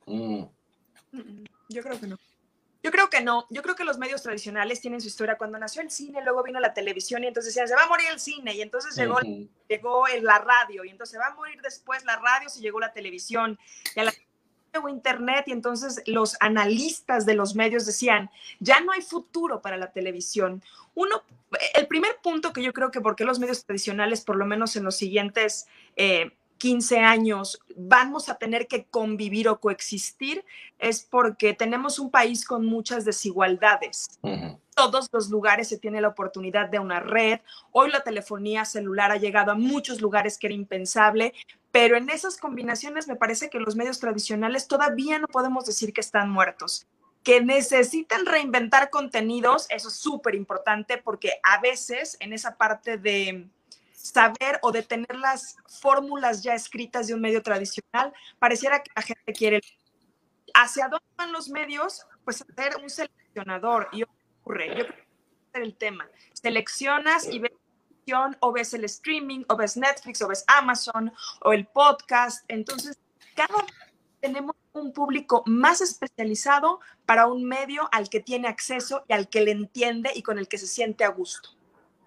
[0.05, 0.43] Mm.
[1.69, 2.17] Yo creo que no.
[2.83, 3.47] Yo creo que no.
[3.49, 5.37] Yo creo que los medios tradicionales tienen su historia.
[5.37, 8.07] Cuando nació el cine, luego vino la televisión y entonces decían, se va a morir
[8.11, 8.53] el cine.
[8.55, 9.19] Y entonces llegó,
[9.69, 10.83] llegó la radio.
[10.83, 13.57] Y entonces se va a morir después la radio si llegó la televisión.
[13.95, 14.13] Y a la
[14.73, 19.77] llegó internet y entonces los analistas de los medios decían, ya no hay futuro para
[19.77, 20.63] la televisión.
[20.95, 21.21] Uno,
[21.75, 24.83] el primer punto que yo creo que porque los medios tradicionales, por lo menos en
[24.83, 25.67] los siguientes...
[25.95, 26.31] Eh,
[26.63, 30.45] 15 años vamos a tener que convivir o coexistir
[30.79, 34.17] es porque tenemos un país con muchas desigualdades.
[34.73, 37.41] Todos los lugares se tiene la oportunidad de una red.
[37.73, 41.33] Hoy la telefonía celular ha llegado a muchos lugares que era impensable,
[41.73, 45.99] pero en esas combinaciones me parece que los medios tradicionales todavía no podemos decir que
[45.99, 46.87] están muertos
[47.23, 53.47] que necesitan reinventar contenidos, eso es súper importante porque a veces en esa parte de,
[54.03, 59.01] saber o de tener las fórmulas ya escritas de un medio tradicional, pareciera que la
[59.01, 59.61] gente quiere.
[60.53, 62.05] ¿Hacia dónde van los medios?
[62.25, 63.87] Pues ser un seleccionador.
[63.93, 66.07] Y ocurre, yo creo que es el tema.
[66.33, 67.53] Seleccionas y ves
[68.41, 72.43] o ves el streaming, o ves Netflix, o ves Amazon, o el podcast.
[72.49, 72.99] Entonces,
[73.33, 73.71] cada vez
[74.19, 79.39] tenemos un público más especializado para un medio al que tiene acceso y al que
[79.39, 81.51] le entiende y con el que se siente a gusto.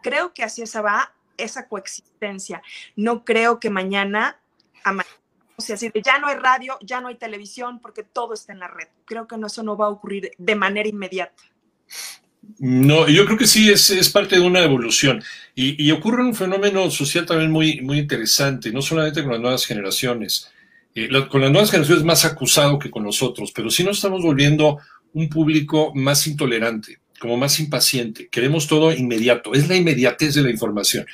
[0.02, 2.62] Creo que así se va esa coexistencia.
[2.94, 4.38] No creo que mañana,
[5.57, 8.68] o sea, ya no hay radio, ya no hay televisión, porque todo está en la
[8.68, 8.88] red.
[9.05, 11.42] Creo que eso no va a ocurrir de manera inmediata.
[12.59, 15.22] No, yo creo que sí, es, es parte de una evolución.
[15.55, 20.53] Y, ocurre un fenómeno social también muy, muy interesante, no solamente con las nuevas generaciones.
[20.94, 24.22] Eh, con las nuevas generaciones es más acusado que con nosotros, pero sí nos estamos
[24.22, 24.79] volviendo
[25.12, 30.50] un público más intolerante como más impaciente, queremos todo inmediato, es la inmediatez de la
[30.50, 31.07] información.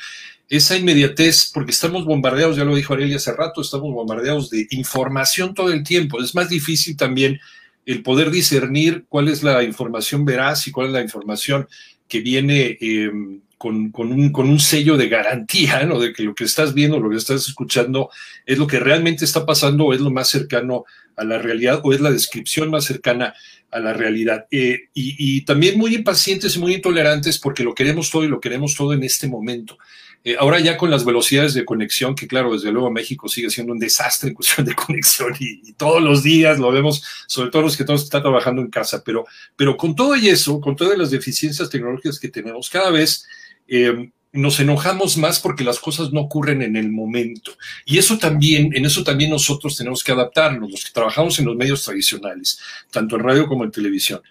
[0.48, 5.54] Esa inmediatez, porque estamos bombardeados, ya lo dijo Arelia hace rato, estamos bombardeados de información
[5.54, 6.20] todo el tiempo.
[6.20, 7.40] Es más difícil también
[7.86, 11.68] el poder discernir cuál es la información veraz y cuál es la información
[12.06, 15.98] que viene em, con, un, con, un, sello de garantía, ¿no?
[15.98, 18.10] De que lo que estás viendo, lo que estás escuchando
[18.44, 20.84] es lo que realmente está pasando o es lo más cercano
[21.16, 23.34] a la realidad o es la descripción más cercana
[23.72, 24.46] a la realidad.
[24.50, 28.76] Eh, y, también muy impacientes y muy intolerantes porque lo queremos todo y lo queremos
[28.76, 29.78] todo en este momento.
[30.24, 33.72] Eh, ahora ya con las velocidades de conexión, que claro, desde luego México sigue siendo
[33.72, 37.76] un desastre en cuestión de conexión y, todos los días lo vemos, sobre todo los
[37.76, 39.24] que todos están trabajando en casa, pero,
[39.56, 43.26] pero con todo y eso, con todas las deficiencias tecnológicas que tenemos, cada vez...
[43.66, 47.52] Eh, nos enojamos más porque las cosas no ocurren en el momento.
[47.84, 51.56] Y eso también, en eso también nosotros tenemos que adaptarnos, los que trabajamos en los
[51.56, 52.58] medios tradicionales,
[52.90, 54.22] tanto en radio como en televisión.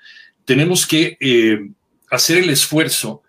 [0.44, 1.70] Tenemos que eh,
[2.10, 3.22] hacer el esfuerzo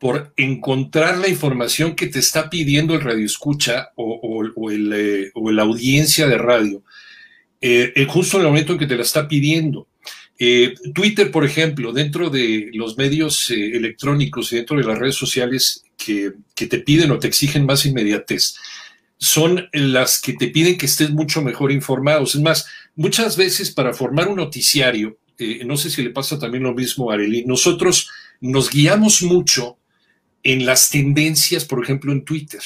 [0.00, 5.62] por encontrar la información que te está pidiendo el radio escucha o, el, eh, la
[5.62, 6.82] audiencia de radio,
[7.60, 9.88] eh, justo en el momento en que te la está pidiendo.
[10.94, 16.66] Twitter, por ejemplo, dentro de los medios electrónicos y dentro de las redes sociales, que,
[16.66, 18.56] te piden o te exigen más inmediatez
[19.18, 22.24] son las que te piden que estés mucho mejor informado.
[22.24, 26.64] Es más, muchas veces para formar un noticiario, eh, no sé si le pasa también
[26.64, 29.78] lo mismo a Arely, nosotros nos guiamos mucho
[30.42, 32.60] en las tendencias, por ejemplo, en Twitter.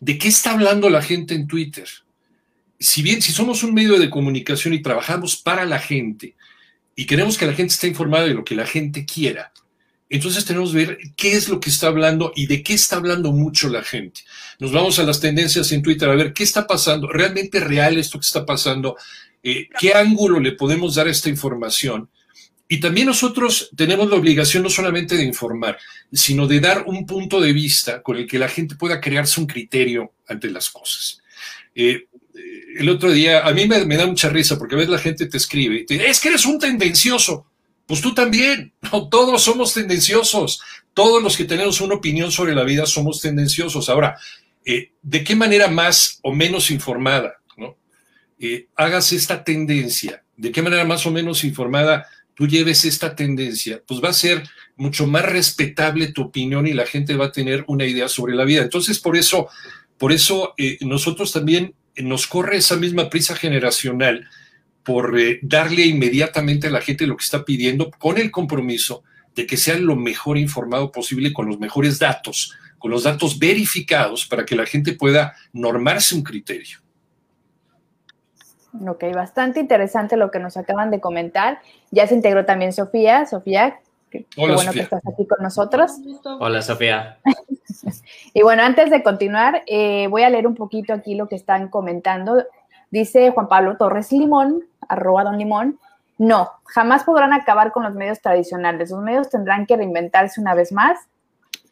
[0.00, 1.88] ¿De qué está hablando la gente en Twitter?
[2.78, 6.34] Si bien, si somos un medio de comunicación y trabajamos para la gente
[7.00, 9.54] y queremos que la gente esté informada de lo que la gente quiera,
[10.10, 13.32] entonces tenemos que ver qué es lo que está hablando y de qué está hablando
[13.32, 14.20] mucho la gente.
[14.58, 18.18] Nos vamos a las tendencias en Twitter a ver qué está pasando, realmente real esto
[18.20, 18.98] que está pasando,
[19.42, 22.10] eh, qué ángulo le podemos dar a esta información.
[22.68, 25.78] Y también nosotros tenemos la obligación no solamente de informar,
[26.12, 29.46] sino de dar un punto de vista con el que la gente pueda crearse un
[29.46, 31.22] criterio ante las cosas.
[31.74, 32.08] Eh,
[32.78, 35.36] el otro día, a mí me, da mucha risa porque a veces la gente te
[35.36, 37.46] escribe, te dice, es que eres un tendencioso
[37.90, 38.72] pues tú también,
[39.10, 40.62] todos somos tendenciosos,
[40.94, 43.88] todos los que tenemos una opinión sobre la vida somos tendenciosos.
[43.88, 44.16] Ahora,
[44.64, 47.34] eh, ¿de qué manera más o menos informada.
[48.38, 50.22] Eh, hagas esta tendencia?
[50.36, 53.82] ¿De qué manera más o menos informada tú lleves esta tendencia?
[53.84, 57.64] Pues va a ser mucho más respetable tu opinión y la gente va a tener
[57.66, 58.62] una idea sobre la vida.
[58.62, 59.48] Entonces, por eso,
[59.98, 64.28] por eso eh, nosotros también nos corre esa misma prisa generacional
[64.84, 69.02] por eh, darle inmediatamente a la gente lo que está pidiendo con el compromiso
[69.34, 74.26] de que sea lo mejor informado posible con los mejores datos, con los datos verificados
[74.26, 76.78] para que la gente pueda normarse un criterio.
[78.86, 81.60] Ok, bastante interesante lo que nos acaban de comentar.
[81.90, 83.26] Ya se integró también Sofía.
[83.26, 85.92] Sofía, qué, bueno que estás aquí con nosotros.
[86.38, 87.18] Hola, Sofía.
[88.34, 91.68] y bueno, antes de continuar, eh, voy a leer un poquito aquí lo que están
[91.68, 92.44] comentando.
[92.90, 95.78] Dice Juan Pablo Torres Limón, arroba don Limón,
[96.18, 98.90] No, jamás podrán acabar con los medios tradicionales.
[98.90, 100.98] Los medios tendrán que reinventarse una vez más,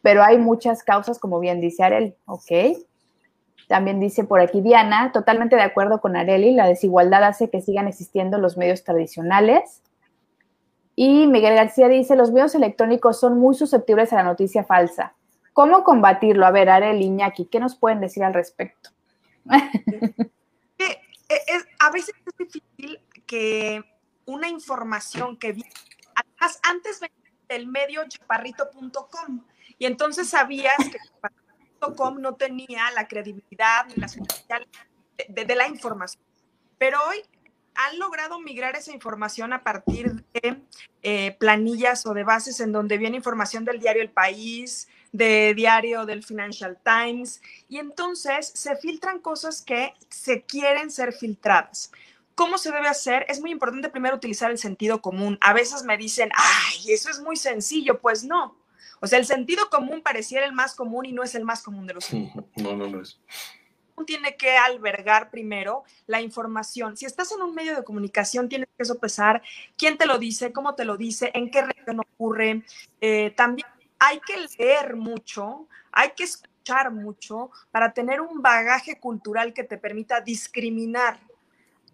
[0.01, 2.51] pero hay muchas causas, como bien dice Areli, ¿ok?
[3.67, 7.87] También dice por aquí Diana, totalmente de acuerdo con Areli, la desigualdad hace que sigan
[7.87, 9.83] existiendo los medios tradicionales.
[11.01, 15.15] Y Miguel García dice, los medios electrónicos son muy susceptibles a la noticia falsa.
[15.53, 16.45] ¿Cómo combatirlo?
[16.45, 18.89] A ver, Areli, Iñaki, ¿qué nos pueden decir al respecto?
[21.79, 23.81] a veces es difícil que
[24.25, 25.55] una información que
[26.15, 29.45] además antes venía del medio chaparrito.com
[29.77, 34.09] y entonces sabías que chaparrito.com no tenía la credibilidad ni la
[35.29, 36.21] de, de la información.
[36.77, 37.21] Pero hoy
[37.79, 40.61] han logrado migrar esa información a partir de
[41.01, 46.05] eh, planillas o de bases en donde viene información del diario El País, de diario
[46.05, 51.91] del Financial Times, y entonces se filtran cosas que se quieren ser filtradas.
[52.35, 53.25] ¿Cómo se debe hacer?
[53.29, 55.37] Es muy importante primero utilizar el sentido común.
[55.39, 57.99] A veces me dicen, ay, eso es muy sencillo.
[58.01, 58.57] Pues no.
[58.99, 61.87] O sea, el sentido común pareciera el más común y no es el más común
[61.87, 62.09] de los.
[62.57, 63.19] No, no, no es
[64.05, 66.97] tiene que albergar primero la información.
[66.97, 69.41] Si estás en un medio de comunicación, tienes que sopesar
[69.77, 72.63] quién te lo dice, cómo te lo dice, en qué región ocurre.
[73.01, 73.67] Eh, también
[73.99, 79.77] hay que leer mucho, hay que escuchar mucho para tener un bagaje cultural que te
[79.77, 81.19] permita discriminar.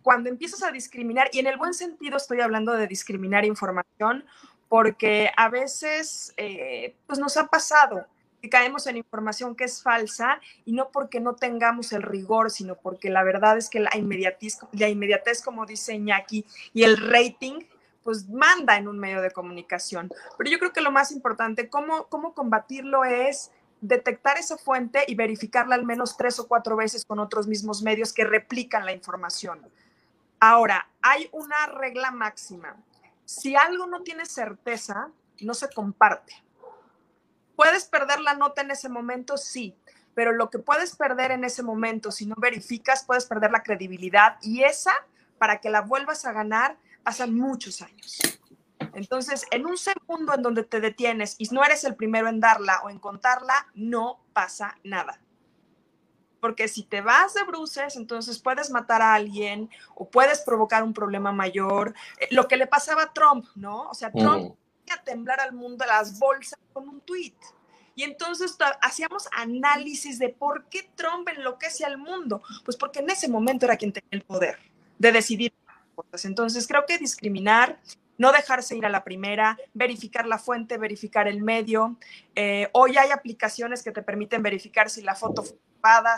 [0.02, 4.24] Cuando empiezas a discriminar, y en el buen sentido estoy hablando de discriminar información,
[4.70, 8.06] porque a veces eh, pues nos ha pasado
[8.46, 12.76] que caemos en información que es falsa y no porque no tengamos el rigor, sino
[12.76, 17.62] porque la verdad es que la inmediatez, la inmediatez como dice Iñaki, y el rating
[18.04, 20.12] pues manda en un medio de comunicación.
[20.38, 23.50] Pero yo creo que lo más importante, cómo, cómo combatirlo es
[23.82, 28.14] detectar esa fuente y verificarla al menos tres o cuatro veces con otros mismos medios
[28.14, 29.60] que replican la información.
[30.40, 32.78] Ahora, hay una regla máxima.
[33.26, 35.10] Si algo no tiene certeza,
[35.42, 36.45] no se comparte.
[37.56, 39.38] ¿Puedes perder la nota en ese momento?
[39.38, 39.76] Sí,
[40.14, 44.38] pero lo que puedes perder en ese momento, si no verificas, puedes perder la credibilidad
[44.42, 44.94] y esa,
[45.38, 48.20] para que la vuelvas a ganar, pasan muchos años.
[48.94, 52.82] Entonces, en un segundo en donde te detienes y no eres el primero en darla
[52.84, 55.20] o en contarla, no pasa nada.
[56.40, 60.94] Porque si te vas de bruces, entonces puedes matar a alguien o puedes provocar un
[60.94, 61.94] problema mayor.
[62.20, 63.90] Eh, lo que le pasaba a Trump, ¿no?
[63.90, 64.56] O sea, Trump
[64.94, 67.34] a temblar al mundo las bolsas con un tweet.
[67.96, 72.42] Y entonces hacíamos análisis de por qué Trump enloquece al mundo.
[72.64, 74.60] Pues porque en ese momento era quien tenía el poder
[74.98, 75.54] de decidir
[75.96, 76.26] cosas.
[76.26, 77.80] Entonces creo que discriminar,
[78.18, 81.98] no dejarse ir a la primera, verificar la fuente, verificar el medio.
[82.36, 85.58] Eh, hoy hay aplicaciones que te permiten verificar si la foto fue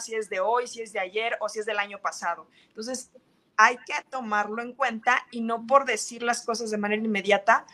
[0.01, 2.47] si es de hoy, si es de ayer o si es del año pasado.
[2.69, 3.11] Entonces
[3.57, 7.65] hay que tomarlo en cuenta y no por decir las cosas de manera inmediata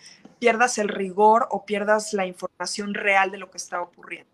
[0.43, 4.29] pierdas el rigor o pierdas la información real de lo que está ocurriendo.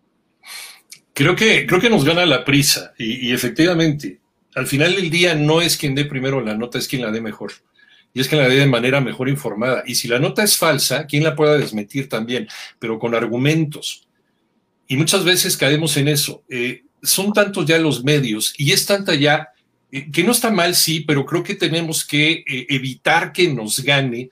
[1.14, 4.18] Creo que, creo que nos gana la prisa y, efectivamente,
[4.56, 7.20] al final del día no es quien dé primero la nota, es quien la dé
[7.20, 7.52] mejor.
[8.12, 9.84] Y es quien la dé de manera mejor informada.
[9.86, 12.48] Y si la nota es falsa, quien la pueda desmentir también,
[12.80, 14.08] pero con argumentos.
[14.88, 16.42] Y muchas veces caemos en eso.
[16.48, 19.50] Eh, son tantos ya los medios y es tanta ya,
[19.92, 23.78] eh, que no está mal, sí, pero creo que tenemos que eh, evitar que nos
[23.78, 24.28] gane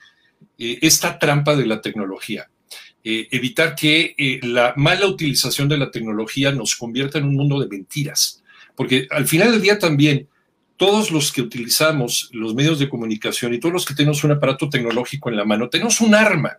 [0.58, 2.50] eh, esta trampa de la tecnología.
[3.04, 7.60] Eh, evitar que eh, la mala utilización de la tecnología nos convierta en un mundo
[7.60, 8.42] de mentiras.
[8.74, 10.28] Porque al final del día también,
[10.76, 14.68] todos los que utilizamos los medios de comunicación y todos los que tenemos un aparato
[14.68, 16.56] tecnológico en la mano, tenemos un arma.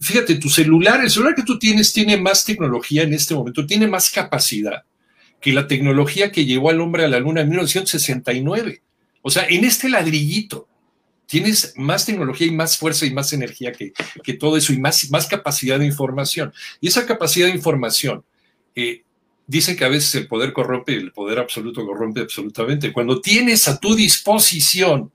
[0.00, 3.86] fíjate, tu celular, el celular que tú tienes tiene más tecnología en este momento, tiene
[3.86, 4.84] más capacidad
[5.40, 8.82] que la tecnología que llevó al hombre a la luna en 1969.
[9.22, 10.68] O sea, en este ladrillito
[11.32, 15.26] tienes más tecnología y más fuerza y más energía que, todo eso y más, más
[15.26, 16.52] capacidad de información.
[16.78, 18.22] Y esa capacidad de información,
[18.74, 19.02] eh,
[19.46, 22.92] dicen que a veces el poder corrompe el poder absoluto corrompe absolutamente.
[22.92, 25.10] Cuando tienes a tu disposición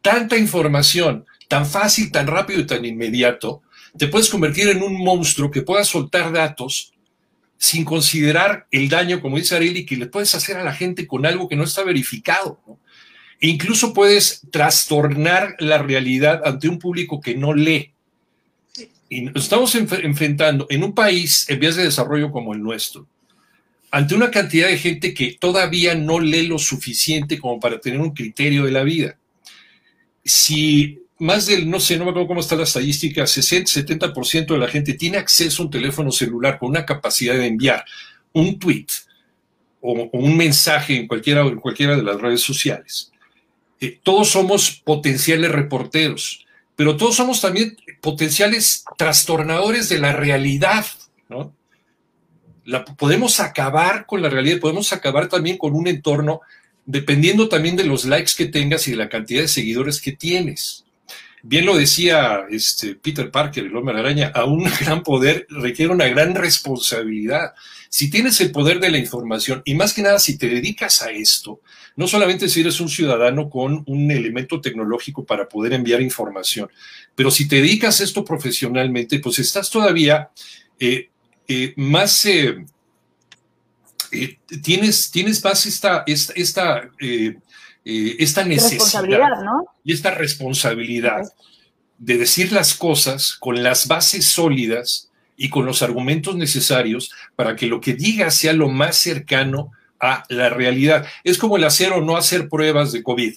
[0.00, 3.62] tanta información, tan fácil, tan rápido y tan inmediato,
[3.98, 6.92] te puedes convertir en un monstruo que pueda soltar datos
[7.56, 11.26] sin considerar el daño, como dice Areli, que le puedes hacer a la gente con
[11.26, 12.60] algo que no está verificado.
[12.64, 12.78] ¿no?
[13.40, 17.92] Incluso puedes trastornar la realidad ante un público que no lee.
[19.08, 23.06] Y nos estamos enfrentando en un país en vías de desarrollo como el nuestro,
[23.90, 28.10] ante una cantidad de gente que todavía no lee lo suficiente como para tener un
[28.10, 29.16] criterio de la vida.
[30.24, 34.58] Si más del, no sé, no me acuerdo cómo está la estadística, 60, 70% de
[34.58, 37.84] la gente tiene acceso a un teléfono celular con una capacidad de enviar
[38.32, 38.86] un tweet
[39.80, 43.10] o, un mensaje en cualquiera, en cualquiera de las redes sociales
[43.80, 46.44] eh, todos somos potenciales reporteros.
[46.76, 50.86] pero todos somos también potenciales trastornadores de la realidad,
[52.96, 56.40] podemos acabar con la realidad, podemos acabar también con un entorno
[56.84, 60.86] dependiendo también de los likes que tengas y de la cantidad de seguidores que tienes.
[61.42, 66.08] Bien lo decía este Peter Parker, el hombre araña, a un gran poder requiere una
[66.08, 67.54] gran responsabilidad.
[67.88, 71.10] Si tienes el poder de la información y más que nada si te dedicas a
[71.10, 71.60] esto,
[71.96, 76.70] no solamente si eres un ciudadano con un elemento tecnológico para poder enviar información,
[77.14, 80.30] pero si te dedicas a esto profesionalmente, pues estás todavía
[80.78, 81.10] eh,
[81.46, 82.24] eh, más...
[82.26, 82.64] Eh,
[84.62, 86.90] tienes, tienes más esta, esta, esta
[87.84, 89.20] esta necesidad
[89.84, 91.22] y esta responsabilidad
[91.98, 95.07] de decir las cosas con las bases sólidas
[95.38, 100.24] y con los argumentos necesarios para que lo que diga sea lo más cercano a
[100.28, 101.06] la realidad.
[101.24, 103.34] Es como el hacer o no hacer pruebas de COVID,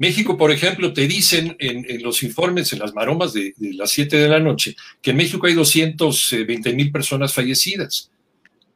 [0.00, 4.16] México, por ejemplo, te dicen en, los informes, en las maromas de, de, las 7
[4.16, 8.08] de la noche, que en México hay 220 mil personas fallecidas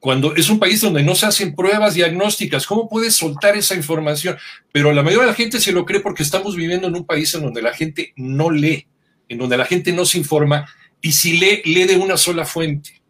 [0.03, 4.37] cuando es un país donde no se hacen pruebas diagnósticas, ¿cómo puedes soltar esa información?
[4.73, 7.33] Pero la mayoría de la gente se lo cree porque estamos viviendo en un país
[7.37, 8.89] en donde la gente no lee,
[9.29, 10.69] en donde la gente no se informa
[11.03, 13.03] y si lee, lee de una sola fuente.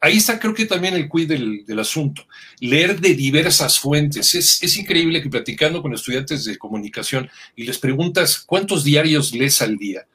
[0.00, 2.24] Ahí está creo que también el quid del, asunto,
[2.60, 4.32] leer de diversas fuentes.
[4.36, 9.60] Es, es increíble que platicando con estudiantes de comunicación y les preguntas cuántos diarios lees
[9.60, 10.06] al día,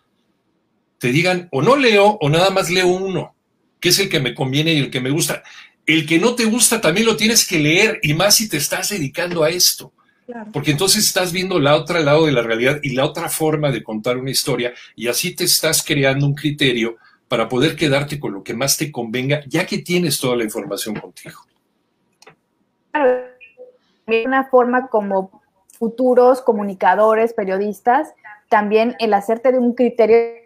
[0.99, 3.35] te digan o no leo o nada más leo uno,
[3.81, 5.43] que es el que me conviene y el que me gusta
[5.85, 8.89] el que no te gusta también lo tienes que leer y más si te estás
[8.89, 9.93] dedicando a esto.
[10.51, 13.83] Porque entonces estás viendo la otra lado de la realidad y la otra forma de
[13.83, 18.43] contar una historia y así te estás creando un criterio para poder quedarte con lo
[18.43, 21.39] que más te convenga, ya que tienes toda la información contigo.
[22.91, 23.23] Claro,
[24.05, 25.41] una forma como
[25.79, 28.13] futuros comunicadores, periodistas,
[28.49, 30.37] también el hacerte de un criterio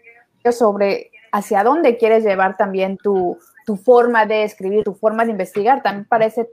[0.51, 5.83] sobre hacia dónde quieres llevar también tu, tu forma de escribir, tu forma de investigar,
[5.83, 6.07] también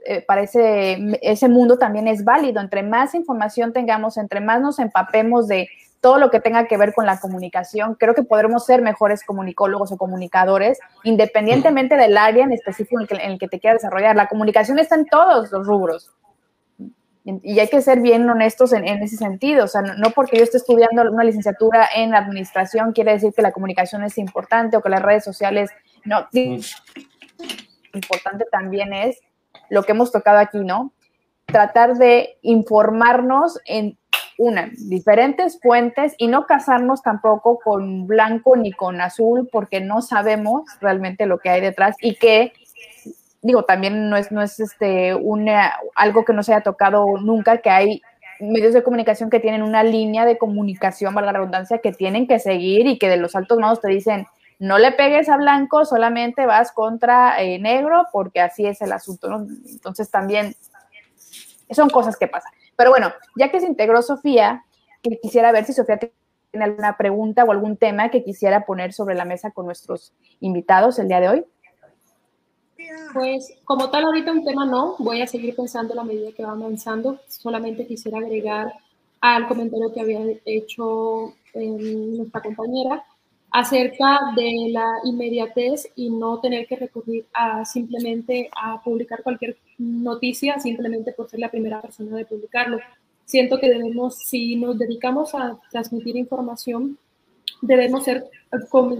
[0.05, 2.59] eh, parece, ese mundo también es válido.
[2.59, 5.69] Entre más información tengamos, entre más nos empapemos de
[6.01, 9.93] todo lo que tenga que ver con la comunicación, creo que podremos ser mejores comunicólogos
[9.93, 14.17] o comunicadores, independientemente del área en específico en el que, te quieras desarrollar.
[14.17, 16.11] La comunicación está en todos los rubros.
[17.23, 19.63] Y hay que ser bien honestos en, ese sentido.
[19.63, 23.53] O sea, no, porque yo esté estudiando una licenciatura en administración quiere decir que la
[23.53, 25.71] comunicación es importante o que las redes sociales
[26.05, 26.59] no, sí,
[27.93, 29.19] importante también es
[29.69, 30.93] lo que hemos tocado aquí, ¿no?
[31.45, 33.97] Tratar de informarnos en
[34.37, 40.63] una, diferentes fuentes y no casarnos tampoco con blanco ni con azul porque no sabemos
[40.81, 42.51] realmente lo que hay detrás y que
[43.45, 47.59] digo, también no es, no es este una, algo que no se haya tocado nunca,
[47.59, 48.01] que hay
[48.39, 52.39] medios de comunicación que tienen una línea de comunicación, valga la redundancia, que tienen que
[52.39, 54.25] seguir y que de los altos modos te dicen,
[54.59, 59.27] no le pegues a blanco, solamente vas contra eh, negro, porque así es el asunto.
[59.67, 60.55] Entonces también
[61.71, 62.51] son cosas que pasan.
[62.75, 64.65] Pero bueno, ya que se integró Sofía,
[65.21, 69.25] quisiera ver si Sofía tiene alguna pregunta o algún tema que quisiera poner sobre la
[69.25, 71.45] mesa con nuestros invitados el día de hoy.
[73.13, 76.43] Pues como tal ahorita un tema no, voy a seguir pensando a la medida que
[76.43, 77.19] va avanzando.
[77.27, 78.73] Solamente quisiera agregar
[79.21, 81.67] al comentario que había hecho eh,
[82.17, 83.03] nuestra compañera
[83.55, 90.59] acerca de la inmediatez y no tener que recurrir a simplemente a publicar cualquier noticia
[90.59, 92.79] simplemente por ser la primera persona de publicarlo.
[93.23, 96.97] Siento que debemos, si nos dedicamos a transmitir información,
[97.61, 98.25] debemos ser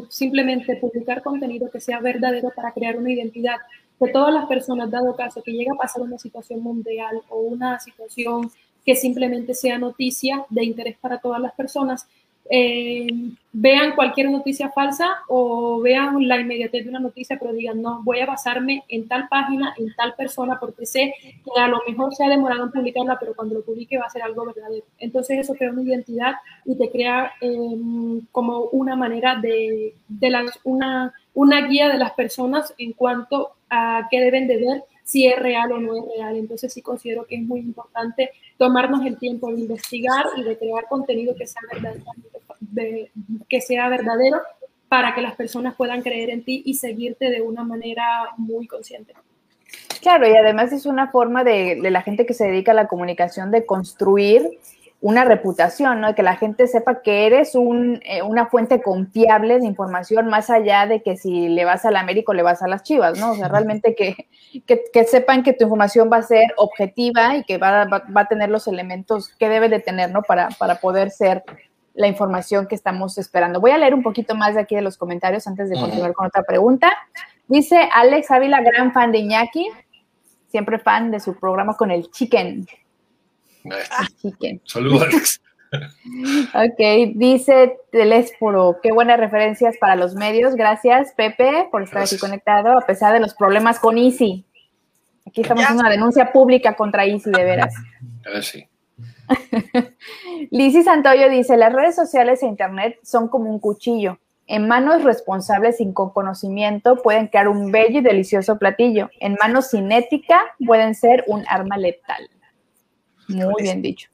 [0.08, 3.58] simplemente publicar contenido que sea verdadero para crear una identidad
[4.00, 7.78] de todas las personas, dado caso que llega a pasar una situación mundial o una
[7.82, 8.50] situación
[8.86, 12.08] que simplemente sea noticia de interés para todas las personas,
[12.50, 13.08] eh,
[13.54, 18.20] vean cualquier noticia falsa o vean la inmediatez de una noticia, pero digan, no, voy
[18.20, 22.26] a basarme en tal página, en tal persona, porque sé que a lo mejor se
[22.26, 24.86] ha demorado en publicarla, pero cuando lo publique va a ser algo verdadero.
[25.00, 26.34] Entonces eso crea una identidad
[26.66, 32.74] y te crea em, como una manera de, de una, una guía de las personas
[32.78, 36.36] en cuanto a qué deben de ver si es real o no es real.
[36.36, 40.88] Entonces sí considero que es muy importante tomarnos el tiempo de investigar y de crear
[40.90, 41.62] contenido que sea
[42.76, 43.10] verdadero,
[43.50, 44.42] que sea verdadero
[44.90, 49.14] para que las personas puedan creer en ti y seguirte de una manera muy consciente.
[50.02, 52.88] Claro, y además es una forma de, de la gente que se dedica a la
[52.88, 54.60] comunicación de construir
[55.06, 56.08] una reputación, ¿no?
[56.08, 60.50] De que la gente sepa que eres un, eh, una fuente confiable de información más
[60.50, 63.34] allá de que si le vas al Américo le vas a las Chivas, ¿no?
[63.34, 64.16] O sea, realmente que,
[64.66, 68.50] que, sepan que tu información va a ser objetiva y que va, va, a tener
[68.50, 70.24] los elementos que debe de tener, ¿no?
[70.24, 71.44] Para, para poder ser
[71.96, 73.60] la información que estamos esperando.
[73.60, 76.28] Voy a leer un poquito más de aquí de los comentarios antes de continuar con
[76.28, 76.92] otra pregunta.
[77.48, 79.70] Dice Alex Ávila, gran fan de Iñaki,
[80.48, 82.68] siempre fan de su programa con el Chicken.
[84.22, 84.62] chicken.
[84.66, 85.42] Saludos, Alex.
[86.54, 90.56] ok, dice Telésforo, qué buenas referencias para los medios.
[90.56, 94.46] Gracias, Pepe, por estar aquí conectado, a pesar de los problemas con Easy.
[95.26, 97.74] Aquí estamos haciendo una denuncia pública contra Easy, de veras.
[98.42, 98.68] Sí.
[100.52, 104.20] Lizzy Santoyo dice, las redes sociales e Internet son como un cuchillo.
[104.48, 109.10] En manos responsables sin con conocimiento pueden crear un bello y delicioso platillo.
[109.20, 112.30] En manos sin ética pueden ser un arma letal.
[113.28, 114.10] Muy bien dicho.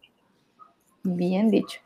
[1.04, 1.80] Bien dicho.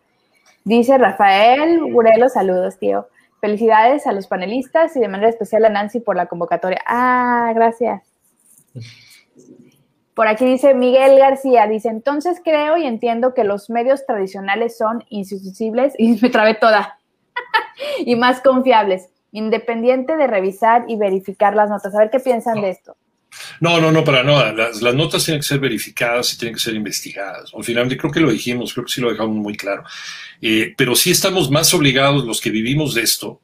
[0.64, 3.08] Dice Rafael Gurelo, saludos, tío.
[3.42, 6.82] Felicidades a los panelistas y de manera especial a Nancy por la convocatoria.
[6.86, 8.04] Ah, gracias.
[10.16, 15.04] Por aquí dice Miguel García, dice, entonces creo y entiendo que los medios tradicionales son
[15.10, 16.98] insustituibles, y me trabé toda,
[18.00, 21.94] y más confiables, independiente de revisar y verificar las notas.
[21.94, 22.96] A ver qué piensan de esto.
[23.60, 24.54] No, no, no, para nada.
[24.54, 27.52] Las, notas tienen que ser verificadas y tienen que ser investigadas.
[27.54, 29.84] Al final, creo que lo dijimos, creo que sí lo dejamos muy claro.
[30.42, 33.42] Eh, pero sí estamos más obligados, los que vivimos de esto,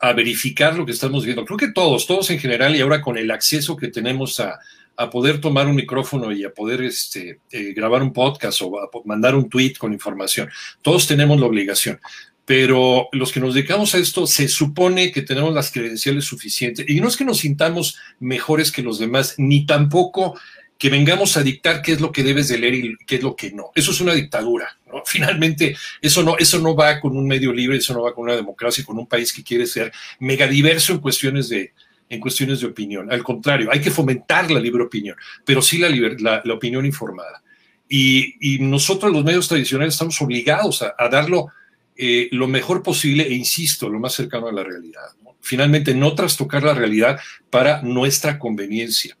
[0.00, 1.44] a verificar lo que estamos viendo.
[1.44, 4.58] Creo que todos, todos en general, y ahora con el acceso que tenemos a,
[4.98, 9.36] a poder tomar un micrófono y a poder este, eh, grabar un podcast o mandar
[9.36, 10.50] un tweet con información.
[10.82, 12.00] Todos tenemos la obligación,
[12.44, 17.00] pero los que nos dedicamos a esto se supone que tenemos las credenciales suficientes y
[17.00, 20.36] no es que nos sintamos mejores que los demás, ni tampoco
[20.76, 23.36] que vengamos a dictar qué es lo que debes de leer y qué es lo
[23.36, 23.70] que no.
[23.76, 24.78] Eso es una dictadura.
[25.06, 28.36] Finalmente, eso no, eso no va con un medio libre, eso no va con una
[28.36, 31.72] democracia, con un país que quiere ser megadiverso en cuestiones de,
[32.08, 33.12] en cuestiones de opinión.
[33.12, 37.42] Al contrario, hay que fomentar la libre opinión, pero sí la, la, opinión informada.
[37.88, 41.48] Y, nosotros, los medios tradicionales, estamos obligados a, darlo
[41.96, 45.02] eh, lo mejor posible e, insisto, lo más cercano a la realidad.
[45.40, 47.18] Finalmente, no trastocar la realidad
[47.50, 49.16] para nuestra conveniencia.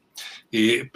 [0.50, 0.90] Eh,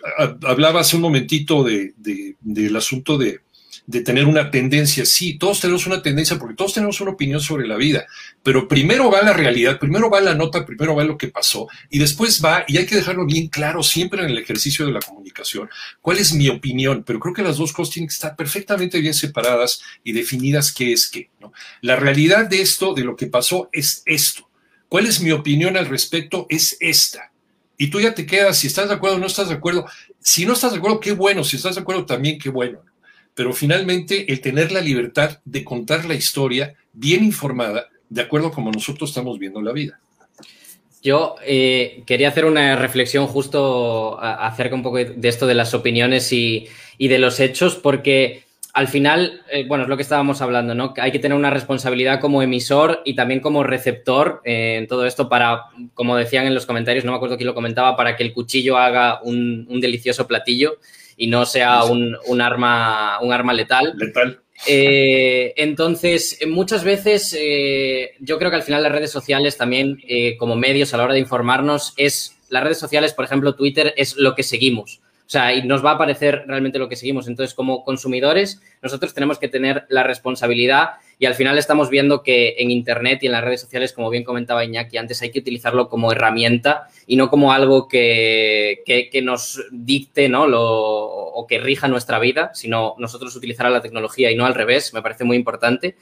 [0.47, 3.41] hablaba hace un momentito del asunto de,
[3.87, 5.05] de tener una tendencia.
[5.05, 8.07] Sí, todos tenemos una tendencia porque todos tenemos una opinión sobre la vida,
[8.43, 11.99] pero primero va la realidad, primero va la nota, primero va lo que pasó y
[11.99, 15.69] después va, y hay que dejarlo bien claro siempre en el ejercicio de la comunicación,
[16.01, 19.15] cuál es mi opinión, pero creo que las dos cosas tienen que estar perfectamente bien
[19.15, 21.31] separadas y definidas qué es qué.
[21.41, 21.53] ¿no?
[21.81, 24.49] La realidad de esto, de lo que pasó, es esto.
[24.89, 26.47] ¿Cuál es mi opinión al respecto?
[26.51, 27.33] Es esta.
[27.79, 29.87] Y tú ya te quedas, si estás de acuerdo o no estás de acuerdo.
[30.21, 31.43] Si no estás de acuerdo, qué bueno.
[31.43, 32.81] Si estás de acuerdo, también qué bueno
[33.35, 38.53] pero finalmente el tener la libertad de contar la historia bien informada, de acuerdo a
[38.53, 40.01] como nosotros estamos viendo la vida.
[41.03, 46.33] Yo eh, quería hacer una reflexión justo acerca un poco de esto de las opiniones
[46.33, 46.69] y,
[46.99, 50.95] de los hechos, porque al final, eh, bueno, es lo que estábamos hablando, ¿no?
[50.99, 55.29] Hay que tener una responsabilidad como emisor y también como receptor eh, en todo esto
[55.29, 55.63] para,
[55.95, 58.79] como decían en los comentarios, no me acuerdo quién lo comentaba, para que el cuchillo
[58.79, 60.79] haga un, un delicioso platillo
[61.17, 63.95] y no sea un, arma, un arma letal.
[63.97, 64.41] Letal.
[64.67, 70.37] Eh, entonces, muchas veces eh, yo creo que al final las redes sociales también eh,
[70.39, 74.17] como medios a la hora de informarnos es, las redes sociales, por ejemplo, Twitter es
[74.17, 75.02] lo que seguimos.
[75.33, 77.27] Sea, y nos va a aparecer realmente lo que seguimos.
[77.27, 82.57] Entonces, como consumidores, nosotros tenemos que tener la responsabilidad y al final estamos viendo que
[82.59, 85.89] en Internet y en las redes sociales, como bien comentaba Iñaki antes, hay que utilizarlo
[85.89, 88.83] como herramienta y no como algo que,
[89.23, 90.47] nos dicte ¿no?
[90.47, 94.93] Lo, o que rija nuestra vida, sino nosotros utilizar la tecnología y no al revés,
[94.93, 95.97] me parece muy importante.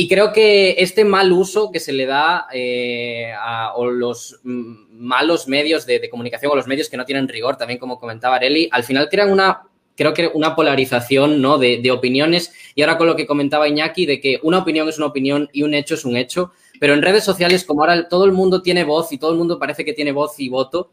[0.00, 5.86] Y creo que este mal uso que se le da eh, a los malos medios
[5.86, 9.08] de, comunicación o los medios que no tienen rigor, también como comentaba Areli, al final
[9.10, 9.62] crean una
[9.96, 11.58] creo que una polarización ¿no?
[11.58, 14.98] de, de, opiniones y ahora con lo que comentaba Iñaki de que una opinión es
[14.98, 18.24] una opinión y un hecho es un hecho, pero en redes sociales como ahora todo
[18.24, 20.92] el mundo tiene voz y todo el mundo parece que tiene voz y voto,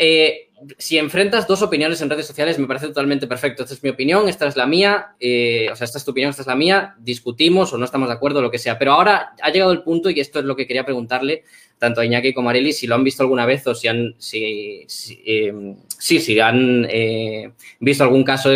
[0.00, 3.62] eh, si enfrentas dos opiniones en redes sociales me parece totalmente perfecto.
[3.62, 6.30] Esta es mi opinión, esta es la mía, eh, o sea, esta es tu opinión,
[6.30, 8.78] esta es la mía, discutimos o no estamos de acuerdo, lo que sea.
[8.78, 11.44] Pero ahora ha llegado el punto, y esto es lo que quería preguntarle
[11.78, 14.14] tanto a Iñaki como a Areli, si lo han visto alguna vez o si han,
[14.18, 17.50] si, si, em, si han eh,
[17.80, 18.50] visto algún caso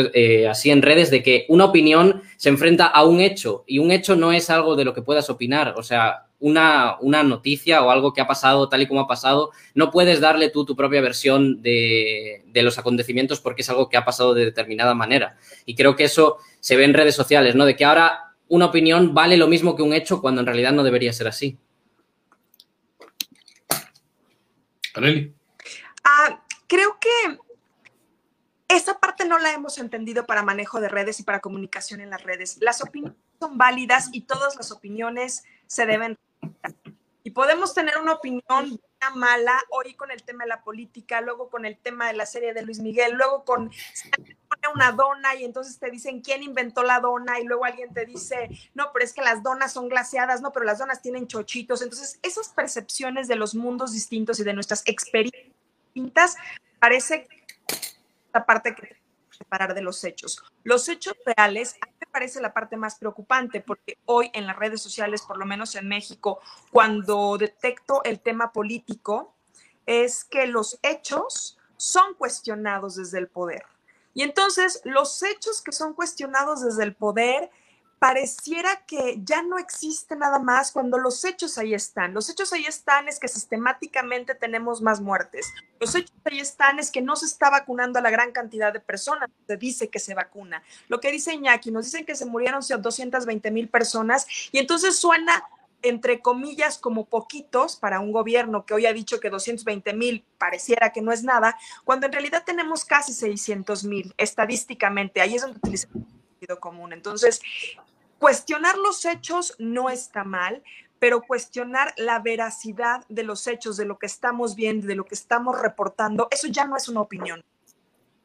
[0.49, 4.15] así en redes de que una opinión se enfrenta a un hecho y un hecho
[4.15, 5.75] no es algo de lo que puedas opinar.
[5.77, 9.53] O sea, una, una, noticia o algo que ha pasado tal y como ha pasado,
[9.75, 13.97] no puedes darle tú tu propia versión de, de, los acontecimientos porque es algo que
[13.97, 15.37] ha pasado de determinada manera.
[15.65, 17.65] Y creo que eso se ve en redes sociales, ¿no?
[17.65, 20.85] De que ahora una opinión vale lo mismo que un hecho cuando en realidad no
[20.85, 21.59] debería ser así.
[26.05, 27.39] Ah, creo que
[28.69, 32.23] esa parte no la hemos entendido para manejo de redes y para comunicación en las
[32.23, 32.59] redes.
[32.61, 36.17] Las opiniones son válidas y todas las opiniones se deben
[37.25, 38.81] y podemos tener una opinión
[39.15, 42.55] mala hoy con el tema de la política, luego con el tema de la serie
[42.55, 43.71] de Luis Miguel, luego con
[44.75, 48.49] una dona y entonces te dicen quién inventó la dona y luego alguien te dice,
[48.75, 51.83] no, pero es que las donas son glaseadas, no, pero las donas tienen chochitos.
[51.83, 55.55] Entonces, esas percepciones de los mundos distintos y de nuestras experiencias
[55.95, 56.37] distintas
[56.79, 57.29] parece
[58.33, 58.97] la parte que
[59.37, 60.43] separar de los hechos.
[60.65, 64.57] Los hechos reales, a mí me parece la parte más preocupante, porque hoy en las
[64.57, 69.35] redes sociales, por lo menos en México, cuando detecto el tema político,
[69.87, 73.65] es que los hechos son cuestionados desde el poder.
[74.15, 77.51] Y entonces los hechos que son cuestionados desde el poder
[77.99, 82.13] pareciera que ya no existe nada más cuando los hechos ahí están.
[82.13, 85.47] Los hechos ahí están es que sistemáticamente tenemos más muertes.
[85.81, 88.81] Los hechos ahí están es que no se está vacunando a la gran cantidad de
[88.81, 89.31] personas.
[89.47, 90.63] Se dice que se vacuna.
[90.89, 95.45] Lo que dice Iñaki, nos dicen que se murieron 220 mil personas y entonces suena
[95.83, 100.91] entre comillas, como poquitos para un gobierno que hoy ha dicho que 220 mil pareciera
[100.91, 105.21] que no es nada, cuando en realidad tenemos casi 600 mil estadísticamente.
[105.21, 106.07] Ahí es donde utilizamos
[106.61, 106.93] común.
[106.93, 107.41] Entonces,
[108.19, 110.63] cuestionar los hechos no está mal,
[110.99, 115.15] pero cuestionar la veracidad de los hechos, de lo que estamos viendo, de lo que
[115.15, 117.45] estamos reportando, eso ya no es una opinión.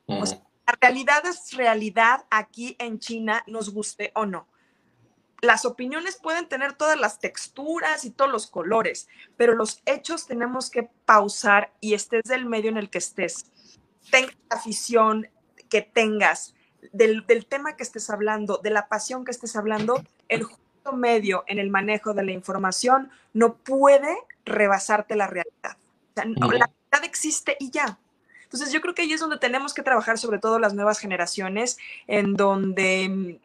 [0.08, 4.48] la realidad es realidad aquí en China, nos guste o no.
[5.42, 10.70] Las opiniones pueden tener todas las texturas y todos los colores, pero los hechos tenemos
[10.70, 13.52] que pausar y estés del medio en el que estés.
[14.12, 15.30] Tengas la afición
[15.68, 16.54] que tengas,
[16.92, 21.60] del, tema que estés hablando, de la pasión que estés hablando, el justo medio en
[21.60, 24.16] el manejo de la información no puede
[24.46, 25.78] rebasarte la realidad.
[26.16, 27.98] la realidad existe y ya.
[28.44, 31.78] Entonces yo creo que ahí es donde tenemos que trabajar, sobre todo las nuevas generaciones,
[32.08, 33.40] en donde mm,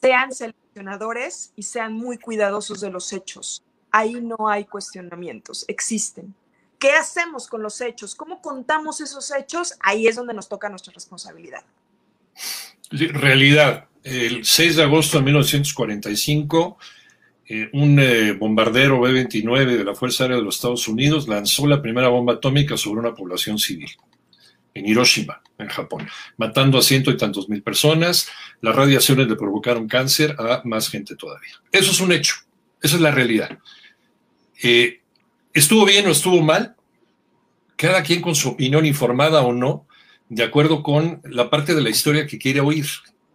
[0.00, 3.62] sean seleccionadores y sean muy cuidadosos de los hechos.
[3.90, 6.34] Ahí no hay cuestionamientos, existen.
[6.78, 8.14] ¿Qué hacemos con los hechos?
[8.14, 9.76] ¿Cómo contamos esos hechos?
[9.80, 11.62] Ahí es donde nos toca nuestra responsabilidad.
[12.90, 13.86] Realidad.
[14.02, 16.78] El 6 de agosto de 1945,
[17.46, 21.82] eh, un eh, bombardero B-29 de la Fuerza Aérea de los Estados Unidos lanzó la
[21.82, 23.90] primera bomba atómica sobre una población civil
[24.74, 28.28] en Hiroshima, en Japón, matando a ciento y tantos mil personas.
[28.60, 31.54] Las radiaciones le provocaron cáncer a más gente todavía.
[31.72, 32.36] Eso es un hecho,
[32.80, 33.58] esa es la realidad.
[34.62, 35.00] Eh,
[35.52, 36.76] ¿Estuvo bien o estuvo mal?
[37.76, 39.86] Cada quien con su opinión informada o no,
[40.30, 42.86] de acuerdo con la parte de la historia que quiere oír.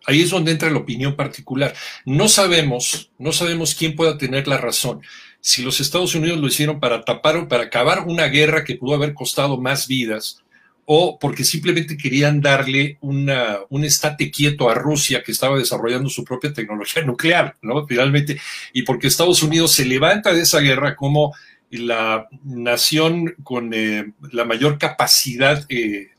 [0.08, 1.74] Ahí es donde entra la opinión particular.
[2.06, 5.02] No sabemos, no sabemos quién pueda tener la razón.
[5.42, 8.96] Si los Estados Unidos lo hicieron para tapar o para acabar una guerra que pudo
[8.96, 10.42] haber costado más vidas,
[10.86, 16.24] o porque simplemente querían darle una, un estate quieto a Rusia que estaba desarrollando su
[16.24, 17.86] propia tecnología nuclear, ¿no?
[17.86, 18.40] Finalmente,
[18.72, 21.34] y porque Estados Unidos se levanta de esa guerra como
[21.72, 26.12] la nación con eh, la mayor capacidad eh,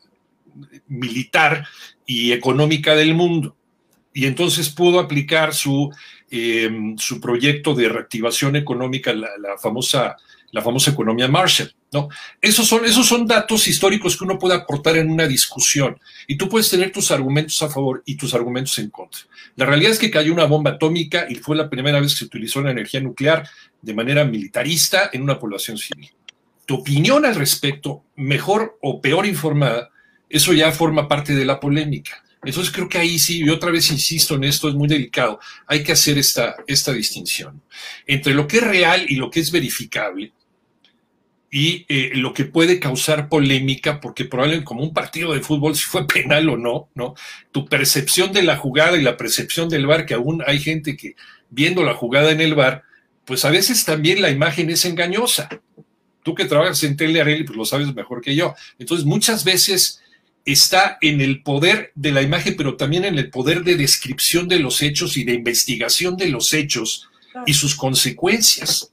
[0.89, 1.67] militar
[2.05, 3.57] y económica del mundo.
[4.13, 5.93] Y entonces pudo aplicar su,
[6.31, 9.29] eh, su proyecto de reactivación económica, la,
[9.61, 10.17] famosa,
[10.53, 11.75] la famosa economía Marshall.
[11.93, 12.09] ¿no?
[12.41, 16.49] Esos, son, esos son datos históricos que uno puede aportar en una discusión y tú
[16.49, 19.21] puedes tener tus argumentos a favor y tus argumentos en contra.
[19.55, 22.25] La realidad es que cayó una bomba atómica y fue la primera vez que se
[22.25, 23.49] utilizó la energía nuclear
[23.81, 26.11] de manera militarista en una población civil.
[26.65, 29.91] Tu opinión al respecto, mejor o peor informada,
[30.29, 32.23] eso ya forma parte de la polémica.
[32.45, 35.83] Entonces creo que ahí sí, y otra vez insisto en esto, es muy delicado, hay
[35.83, 37.61] que hacer esta, esta distinción
[38.07, 40.33] entre lo que es real y lo que es verificable
[41.51, 45.85] y eh, lo que puede causar polémica, porque probablemente como un partido de fútbol, si
[45.85, 47.15] fue penal o no, ¿no?
[47.51, 51.15] Tu percepción de la jugada y la percepción del bar, que aún hay gente que
[51.51, 52.83] viendo la jugada en el bar,
[53.25, 55.49] pues a veces también la imagen es engañosa.
[56.23, 58.55] Tú que trabajas en Telearelli, pues lo sabes mejor que yo.
[58.79, 60.03] Entonces muchas veces
[60.47, 64.61] está en el poder de la imagen, pero también en el poder de descripción de
[64.61, 67.11] los hechos y de investigación de los hechos
[67.45, 68.93] y sus consecuencias.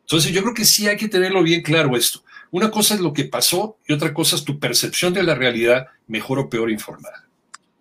[0.00, 2.24] Entonces yo creo que sí hay que tenerlo bien claro esto.
[2.50, 5.86] Una cosa es lo que pasó y otra cosa es tu percepción de la realidad,
[6.08, 7.26] mejor o peor informada.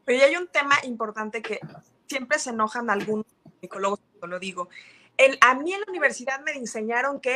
[0.05, 1.59] Pero hay un tema importante que
[2.07, 3.25] siempre se enojan algunos
[3.59, 4.69] psicólogos cuando lo digo.
[5.41, 7.35] a mí en la universidad me enseñaron que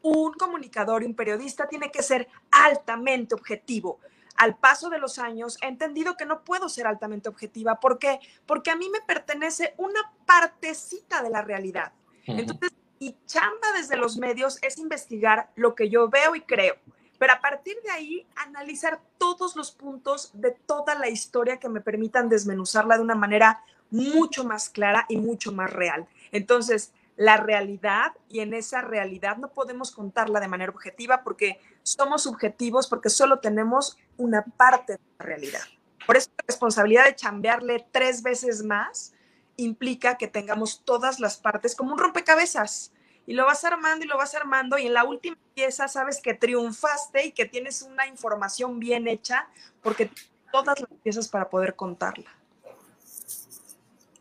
[0.00, 4.00] un comunicador y un periodista tiene que ser altamente objetivo
[4.38, 7.80] al paso de los años he entendido que no puedo ser altamente objetiva.
[7.80, 8.20] ¿Por qué?
[8.46, 11.92] Porque a mí me pertenece una partecita de la realidad.
[12.24, 12.70] Entonces,
[13.00, 16.76] mi chamba desde los medios es investigar lo que yo veo y creo.
[17.18, 21.80] Pero a partir de ahí, analizar todos los puntos de toda la historia que me
[21.80, 26.06] permitan desmenuzarla de una manera mucho más clara y mucho más real.
[26.30, 32.22] Entonces, la realidad y en esa realidad no podemos contarla de manera objetiva porque somos
[32.22, 35.62] subjetivos, porque solo tenemos una parte de la realidad.
[36.06, 39.14] Por eso la responsabilidad de chambearle tres veces más
[39.56, 42.92] implica que tengamos todas las partes como un rompecabezas
[43.26, 46.34] y lo vas armando y lo vas armando y en la última pieza sabes que
[46.34, 49.48] triunfaste y que tienes una información bien hecha
[49.82, 50.10] porque
[50.50, 52.37] todas las piezas para poder contarla.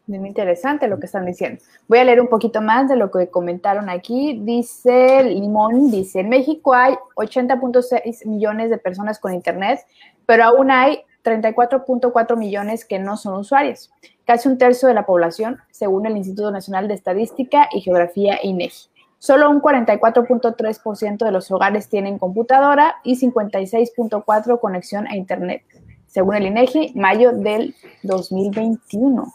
[0.08, 1.62] Muy interesante lo que están diciendo.
[1.90, 4.40] Voy a leer un poquito más de lo que comentaron aquí.
[4.42, 9.82] Dice Limón, dice, en México hay 80.6 millones de personas con Internet,
[10.26, 13.92] pero aún hay 34.4 millones que no son usuarios,
[14.26, 18.90] casi un tercio de la población, según el Instituto Nacional de Estadística y Geografía INEGI.
[19.20, 25.64] Solo un 44.3% de los hogares tienen computadora y 56.4 conexión a Internet,
[26.06, 29.34] según el INEGI, mayo del 2021.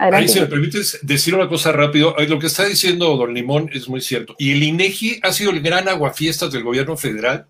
[0.00, 3.86] Ahí, si me permites decir una cosa rápido, lo que está diciendo don Limón es
[3.86, 4.34] muy cierto.
[4.38, 7.46] Y el INEGI ha sido el gran aguafiestas del gobierno federal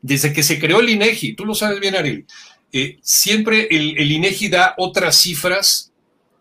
[0.00, 1.34] desde que se creó el INEGI.
[1.34, 2.26] Tú lo sabes bien, Ariel.
[2.72, 5.92] Eh, siempre el, INEGI da otras cifras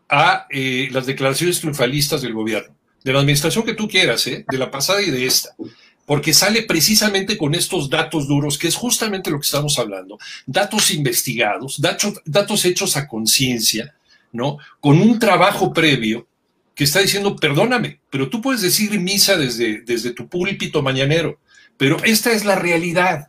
[0.09, 4.57] a eh, las declaraciones triunfalistas del gobierno, de la administración que tú quieras, eh, de
[4.57, 5.55] la pasada y de esta
[6.03, 10.91] porque sale precisamente con estos datos duros, que es justamente lo que estamos hablando, datos
[10.91, 13.95] investigados, datos hechos a conciencia,
[14.31, 14.57] ¿no?
[14.79, 16.27] Con un trabajo previo
[16.75, 21.39] que está diciendo, perdóname, pero tú puedes decir misa desde, desde tu púlpito mañanero,
[21.77, 23.27] pero esta es la realidad.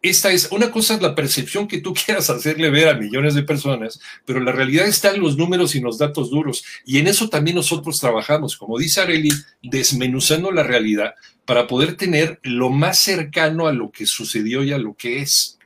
[0.00, 3.42] Esta es, una cosa es la percepción que tú quieras hacerle ver a millones de
[3.42, 6.64] personas, pero la realidad está en los números y los datos duros.
[6.84, 9.30] Y en eso también nosotros trabajamos, como dice Areli,
[9.62, 14.78] desmenuzando la realidad para poder tener lo más cercano a lo que sucedió y a
[14.78, 15.58] lo que es.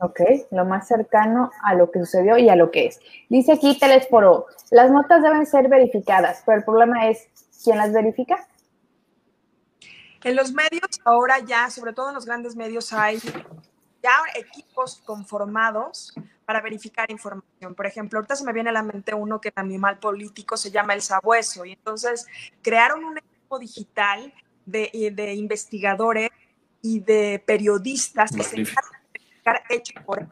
[0.00, 0.20] Ok,
[0.50, 3.00] lo más cercano a lo que sucedió y a lo que es.
[3.28, 7.28] Dice aquí Telesporo, las notas deben ser verificadas, pero el problema es,
[7.64, 8.46] ¿quién las verifica?
[10.22, 13.18] En los medios ahora ya, sobre todo en los grandes medios, hay
[14.02, 17.74] ya equipos conformados para verificar información.
[17.74, 20.70] Por ejemplo, ahorita se me viene a la mente uno que en animal político se
[20.70, 22.26] llama el sabueso y entonces
[22.62, 24.32] crearon un equipo digital
[24.64, 26.30] de, de investigadores
[26.82, 28.56] y de periodistas que se
[29.68, 30.26] hecho por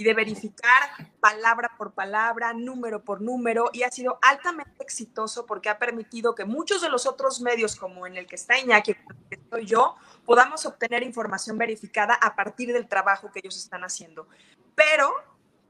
[0.00, 0.82] y de verificar
[1.20, 6.46] palabra por palabra, número por número, y ha sido altamente exitoso porque ha permitido que
[6.46, 8.96] muchos de los otros medios, como en el que está Iñaki,
[9.28, 14.26] estoy yo, podamos obtener información verificada a partir del trabajo que ellos están haciendo.
[14.74, 15.12] Pero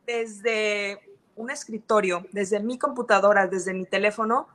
[0.06, 1.00] desde
[1.34, 4.46] un escritorio, desde mi computadora, desde mi teléfono,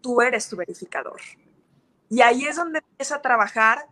[0.00, 1.20] tú eres tu verificador.
[2.08, 3.86] Y ahí es donde empieza a trabajar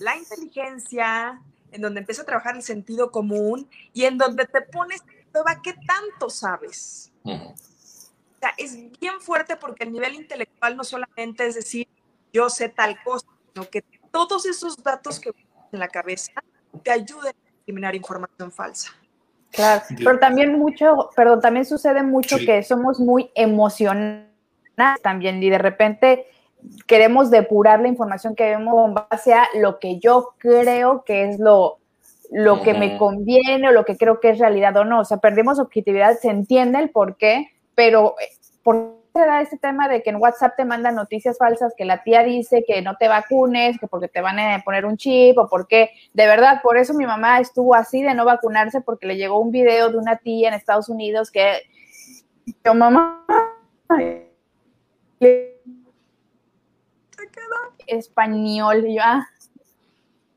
[0.00, 1.40] la inteligencia,
[1.72, 5.02] en donde empieza a trabajar el sentido común y en donde te pones
[5.32, 7.12] prueba qué tanto sabes.
[7.24, 7.54] O
[8.40, 11.88] sea, es bien fuerte porque el nivel intelectual no solamente es decir,
[12.32, 15.30] yo sé tal cosa, sino que todos esos datos que
[15.72, 16.32] en la cabeza
[16.82, 18.92] te ayuden a eliminar información falsa.
[19.50, 24.32] Claro, pero también mucho, perdón, también sucede mucho que somos muy emocionales
[25.02, 26.26] también y de repente
[26.86, 31.38] queremos depurar la información que vemos en base a lo que yo creo que es
[31.38, 31.78] lo,
[32.30, 35.00] lo que me conviene o lo que creo que es realidad o no.
[35.00, 38.28] O sea, perdemos objetividad, se entiende el por qué, pero eh,
[38.62, 41.84] ¿por qué se da este tema de que en WhatsApp te mandan noticias falsas, que
[41.84, 45.36] la tía dice que no te vacunes, que porque te van a poner un chip
[45.38, 49.16] o porque, de verdad, por eso mi mamá estuvo así de no vacunarse porque le
[49.16, 51.62] llegó un video de una tía en Estados Unidos que
[52.64, 53.24] yo mamá
[57.86, 58.86] español.
[58.86, 59.26] Y yo, ah,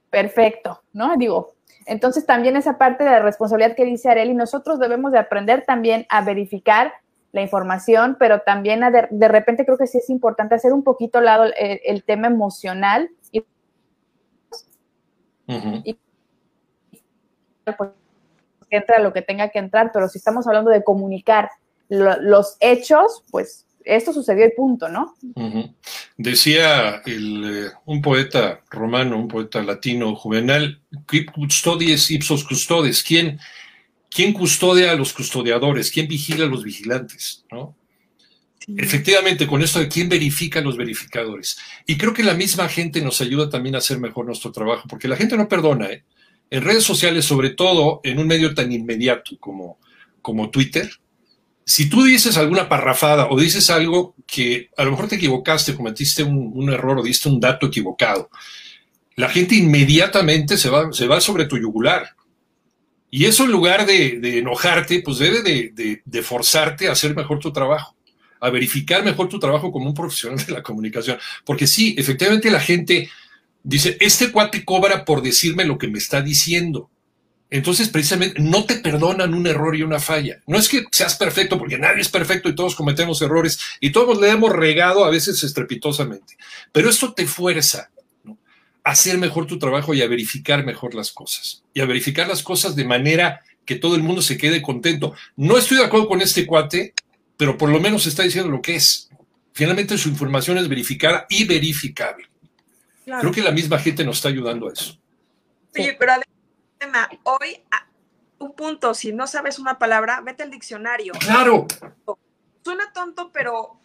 [0.09, 1.15] perfecto, ¿no?
[1.17, 5.65] Digo, entonces también esa parte de la responsabilidad que dice Areli, nosotros debemos de aprender
[5.65, 6.93] también a verificar
[7.31, 8.79] la información, pero también
[9.09, 13.41] de, repente creo que sí es importante hacer un poquito lado el, tema emocional y,
[17.77, 17.91] pues,
[18.69, 21.49] entra lo que tenga que entrar, pero si estamos hablando de comunicar
[21.89, 25.15] los hechos, pues esto sucedió y punto, ¿no?
[26.17, 30.81] Decía eh, un poeta romano, un poeta latino, Juvenal,
[31.33, 33.39] custodies ipsos custodes, ¿quién,
[34.09, 35.91] ¿quién custodia a los custodiadores?
[35.91, 37.45] ¿Quién vigila a los vigilantes?
[37.51, 37.75] ¿no?
[38.67, 41.57] Efectivamente, con esto de quién verifica a los verificadores.
[41.85, 45.07] Y creo que la misma gente nos ayuda también a hacer mejor nuestro trabajo, porque
[45.07, 46.03] la gente no perdona, ¿eh?
[46.49, 49.79] En redes sociales, sobre todo en un medio tan inmediato como,
[50.21, 50.89] como Twitter,
[51.65, 56.23] si tú dices alguna parrafada o dices algo que a lo mejor te equivocaste, cometiste
[56.23, 58.29] un, error o diste un dato equivocado,
[59.15, 62.15] la gente inmediatamente se va, se va sobre tu yugular.
[63.09, 67.51] Y eso en lugar de, enojarte, pues debe de, de, forzarte a hacer mejor tu
[67.51, 67.95] trabajo,
[68.41, 71.17] a verificar mejor tu trabajo como un profesional de la comunicación.
[71.45, 73.09] Porque sí, efectivamente la gente
[73.63, 76.91] dice, este cuate cobra por decirme lo que me está diciendo.
[77.49, 80.41] Entonces, precisamente, no te perdonan un error y una falla.
[80.47, 84.19] No es que seas perfecto, porque nadie es perfecto y todos cometemos errores y todos
[84.19, 86.37] le hemos regado a veces estrepitosamente.
[86.71, 87.91] Pero esto te fuerza
[88.83, 91.63] a hacer mejor tu trabajo y a verificar mejor las cosas.
[91.73, 95.13] Y a verificar las cosas de manera que todo el mundo se quede contento.
[95.35, 96.93] No estoy de acuerdo con este cuate,
[97.37, 99.09] pero por lo menos está diciendo lo que es.
[99.53, 102.27] Finalmente su información es verificada y verificable.
[103.05, 104.99] Creo que la misma gente nos está ayudando a eso.
[105.73, 106.13] Sí, pero
[107.23, 107.63] hoy,
[108.39, 111.13] un punto, si no sabes una palabra, vete al diccionario.
[111.19, 111.67] Claro.
[112.63, 113.79] Suena tonto, pero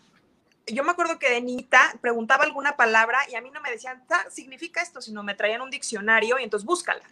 [0.66, 1.66] yo me acuerdo que de
[2.00, 5.70] preguntaba alguna palabra y a mí no me decían, significa esto, sino me traían un
[5.70, 7.04] diccionario y entonces búscala.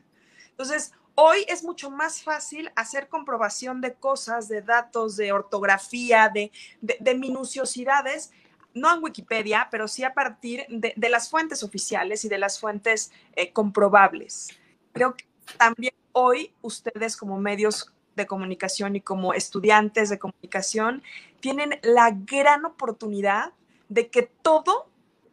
[0.50, 7.14] Entonces, hoy es mucho más fácil hacer comprobación de cosas, de datos, de ortografía, de,
[7.14, 8.32] minuciosidades,
[8.74, 13.10] no en Wikipedia, pero sí a partir de, las fuentes oficiales y de las fuentes
[13.34, 14.48] eh, comprobables.
[14.92, 21.02] Creo que también hoy ustedes como medios de comunicación y como estudiantes de comunicación
[21.40, 23.52] tienen la gran oportunidad
[23.88, 24.88] de que todo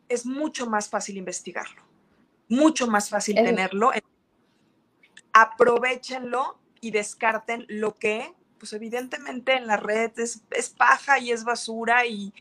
[0.08, 1.82] es mucho más fácil investigarlo,
[2.48, 3.92] mucho más fácil tenerlo.
[5.34, 11.44] Aprovechenlo y descarten lo que, pues evidentemente en la red es, es paja y es
[11.44, 12.32] basura y,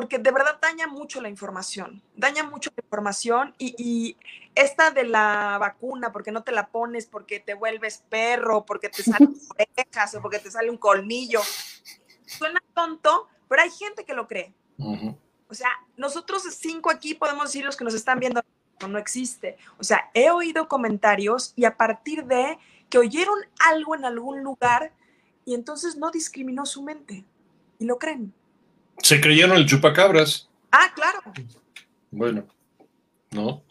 [0.00, 4.16] porque de verdad daña mucho la información, daña mucho la información y,
[4.54, 9.02] esta de la vacuna, porque no te la pones, porque te vuelves perro, porque te
[9.02, 9.36] salen
[9.76, 11.42] orejas o porque te sale un colmillo,
[12.24, 14.54] suena tonto, pero hay gente que lo cree.
[15.48, 18.42] O sea, nosotros cinco aquí podemos decir los que nos están viendo,
[18.80, 19.58] no, no existe.
[19.78, 23.38] O sea, he oído comentarios y a partir de que oyeron
[23.68, 24.94] algo en algún lugar
[25.44, 27.26] y entonces no discriminó su mente
[27.78, 28.32] y lo creen.
[29.02, 30.48] Se creyeron el chupacabras.
[30.72, 31.20] Ah, claro.
[32.10, 32.44] Bueno,
[33.30, 33.62] ¿no?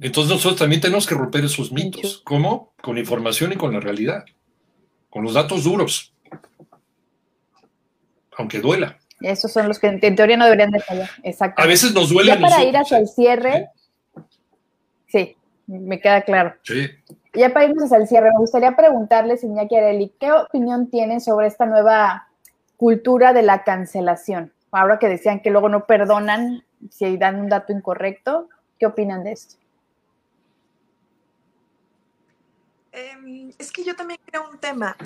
[0.00, 2.22] Entonces nosotros también tenemos que romper esos mitos.
[2.24, 2.72] ¿Cómo?
[2.80, 4.24] Con información y con la realidad.
[5.10, 6.12] Con los datos duros.
[8.36, 8.98] Aunque duela.
[9.20, 11.10] Esos son los que en teoría no deberían de fallar.
[11.24, 11.60] Exacto.
[11.60, 12.32] A veces nos duele.
[12.32, 13.70] Ya para ir hacia el cierre.
[15.08, 16.54] Sí, me queda claro.
[16.62, 16.88] Sí.
[17.34, 21.48] Ya para irnos hacia el cierre, me gustaría preguntarle, Iñaki Areli, ¿qué opinión tiene sobre
[21.48, 22.27] esta nueva
[22.78, 24.54] cultura de la cancelación.
[24.70, 28.48] Ahora que decían que luego no perdonan si dan un dato incorrecto,
[28.78, 29.56] ¿qué opinan de esto?
[32.92, 34.96] Em, es que yo también creo un tema.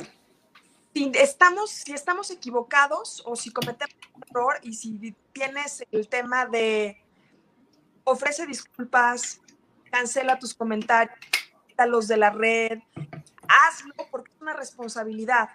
[0.95, 6.45] Si estamos, si estamos equivocados o si cometemos un error y si tienes el tema
[6.45, 7.03] de
[8.05, 9.41] ofrece disculpas,
[9.91, 11.17] cancela tus comentarios,
[11.87, 12.81] los de la red,
[13.49, 15.49] hazlo porque es una responsabilidad.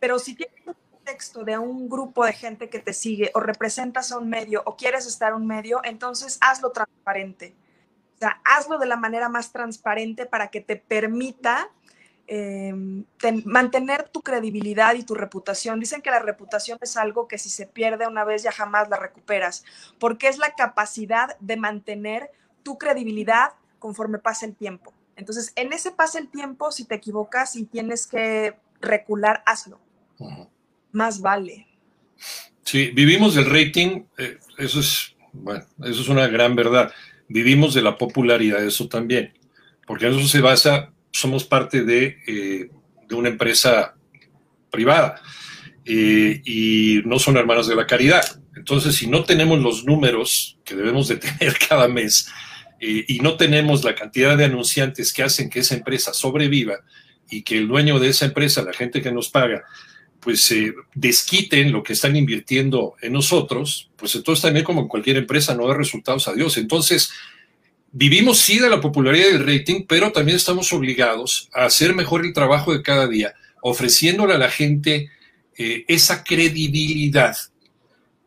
[0.00, 0.76] Pero si tienes
[1.08, 4.76] texto de un grupo de gente que te sigue o representas a un medio o
[4.76, 7.54] quieres estar un medio, entonces hazlo transparente.
[8.16, 11.70] O sea, hazlo de la manera más transparente para que te permita
[12.26, 13.06] em,
[13.46, 15.80] mantener tu credibilidad y tu reputación.
[15.80, 18.98] Dicen que la reputación es algo que si se pierde una vez ya jamás la
[18.98, 19.64] recuperas,
[19.98, 22.30] porque es la capacidad de mantener
[22.62, 24.92] tu credibilidad conforme pasa el tiempo.
[25.16, 29.80] Entonces, en ese pasa el tiempo, si te equivocas y tienes que recular, hazlo
[30.98, 31.66] más vale.
[32.64, 36.92] Sí, vivimos del rating, eh, eso es, bueno, eso es una gran verdad.
[37.28, 39.32] Vivimos de la popularidad, eso también,
[39.86, 42.70] porque eso se basa, somos parte de, eh,
[43.08, 43.94] de una empresa
[44.70, 45.22] privada
[45.86, 48.24] eh, y no son hermanos de la caridad.
[48.54, 52.28] Entonces, si no tenemos los números que debemos de tener cada mes
[52.80, 56.76] y no tenemos la cantidad de anunciantes que hacen que esa empresa sobreviva
[57.28, 59.64] y que el dueño de esa empresa, la gente que nos paga,
[60.20, 65.16] pues se desquiten lo que están invirtiendo en nosotros, pues entonces también como en cualquier
[65.16, 66.56] empresa no da resultados a Dios.
[66.56, 67.10] Entonces,
[67.92, 72.32] vivimos sí de la popularidad del rating, pero también estamos obligados a hacer mejor el
[72.32, 75.10] trabajo de cada día, ofreciéndole a la gente
[75.56, 77.36] eh, esa credibilidad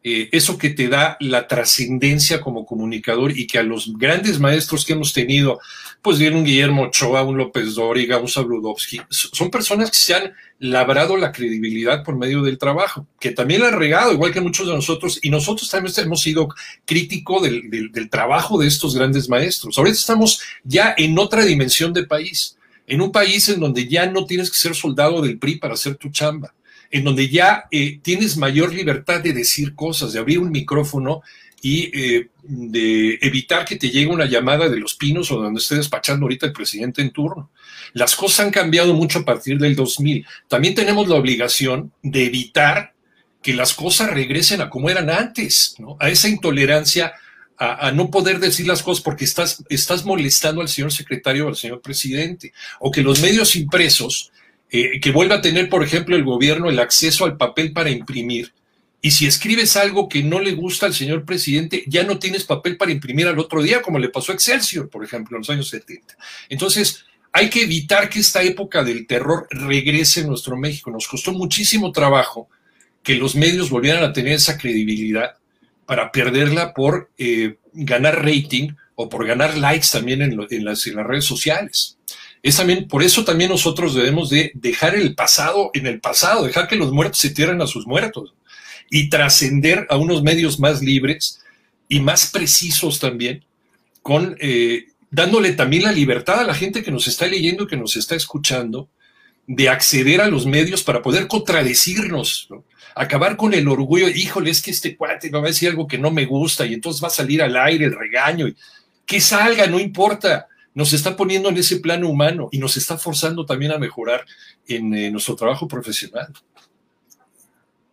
[0.04, 4.84] eh, eso que te da la trascendencia como comunicador y que a los grandes maestros
[4.84, 5.60] que hemos tenido,
[6.02, 10.34] pues viene un Guillermo Ochoa, un López Dóriga, un Sabludowski, son personas que se han
[10.58, 14.68] labrado la credibilidad por medio del trabajo, que también la han regado, igual que muchos
[14.68, 16.50] de nosotros, y nosotros también hemos sido
[16.86, 19.78] críticos del, del trabajo de estos grandes maestros.
[19.78, 24.26] Ahorita estamos ya en otra dimensión de país, en un país en donde ya no
[24.26, 26.56] tienes que ser soldado del PRI para hacer tu chamba
[26.92, 31.22] en donde ya eh, tienes mayor libertad de decir cosas, de abrir un micrófono
[31.62, 35.76] y eh, de evitar que te llegue una llamada de los pinos o donde esté
[35.76, 37.52] despachando ahorita el presidente en turno.
[37.94, 40.26] Las cosas han cambiado mucho a partir del 2000.
[40.48, 42.94] También tenemos la obligación de evitar
[43.42, 45.98] que las cosas regresen a como eran antes, ¿no?
[46.00, 47.14] a esa intolerancia,
[47.58, 51.56] a, no poder decir las cosas porque estás, estás molestando al señor secretario o al
[51.56, 54.31] señor presidente, o que los medios impresos,
[54.72, 58.54] eh, que vuelva a tener, por ejemplo, el gobierno el acceso al papel para imprimir,
[59.02, 62.78] y si escribes algo que no le gusta al señor presidente, ya no tienes papel
[62.78, 65.70] para imprimir al otro día, como le pasó a Excelsior, por ejemplo, en los años
[65.70, 66.16] 70.
[66.50, 70.92] Entonces, hay que evitar que esta época del terror regrese en nuestro México.
[70.92, 72.48] Nos costó muchísimo trabajo
[73.02, 75.36] que los medios volvieran a tener esa credibilidad
[75.88, 81.08] para perderla por eh, ganar rating o por ganar likes también en, las, en, las,
[81.08, 81.98] redes sociales.
[82.44, 86.68] Es también, por eso también nosotros debemos de dejar el pasado en el pasado, dejar
[86.68, 88.34] que los muertos se tierren a sus muertos
[88.90, 91.42] y trascender a unos medios más libres
[91.88, 93.46] y más precisos también,
[94.02, 97.96] con eh, dándole también la libertad a la gente que nos está leyendo, que nos
[97.96, 98.90] está escuchando,
[99.46, 102.48] de acceder a los medios para poder contradecirnos,
[102.96, 106.12] acabar con el orgullo, híjole, es que este cuate va a decir algo que no
[106.12, 108.56] me gusta y entonces va a salir al aire el regaño, y
[109.06, 113.46] que salga, no importa, nos está poniendo en ese plano humano y nos está forzando
[113.46, 114.26] también a mejorar
[114.68, 116.28] en eh, nuestro trabajo profesional.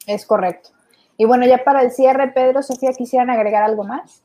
[0.06, 0.70] Es correcto.
[1.16, 4.22] Y bueno, ya para el cierre, Pedro, Sofía, ¿quisieran agregar algo más?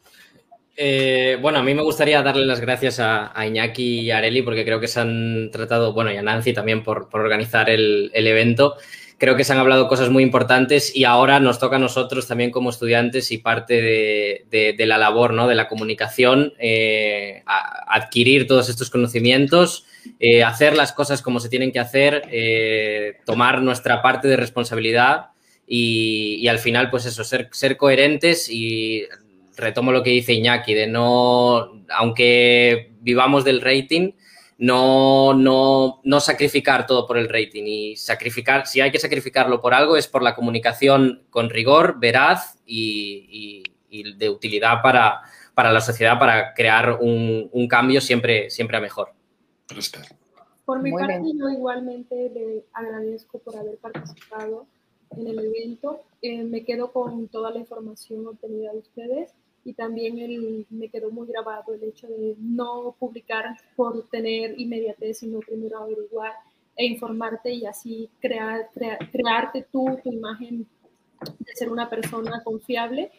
[0.75, 4.65] Eh, bueno, a mí me gustaría darle las gracias a, Iñaki y a Areli porque
[4.65, 8.75] creo que se han tratado, bueno, y a Nancy también por, organizar el, evento.
[9.17, 12.51] Creo que se han hablado cosas muy importantes y ahora nos toca a nosotros también
[12.51, 15.47] como estudiantes y parte de, la labor, ¿no?
[15.47, 19.85] De la comunicación, eh, adquirir todos estos conocimientos,
[20.19, 22.23] eh, hacer las cosas como se tienen que hacer,
[23.25, 25.27] tomar nuestra parte de responsabilidad
[25.67, 29.05] y, al final, pues eso, ser, ser coherentes y
[29.55, 34.11] retomo lo que dice Iñaki, de no, aunque vivamos del rating,
[34.63, 39.73] no, no, no sacrificar todo por el rating y sacrificar, si hay que sacrificarlo por
[39.73, 43.61] algo, es por la comunicación con rigor, veraz y,
[43.91, 45.19] de utilidad para,
[45.53, 49.09] para, la sociedad, para crear un, un cambio siempre, siempre a mejor.
[50.63, 54.65] Por mi parte, yo igualmente le agradezco por haber participado
[55.11, 56.03] en el evento.
[56.21, 59.33] Eh, me quedo con toda la información obtenida de ustedes
[59.65, 65.19] y también el, me quedó muy grabado el hecho de no publicar por tener inmediatez,
[65.19, 66.33] sino primero averiguar
[66.75, 68.69] e informarte y así crear,
[69.11, 70.67] crearte tú tu imagen
[71.39, 73.11] de ser una persona confiable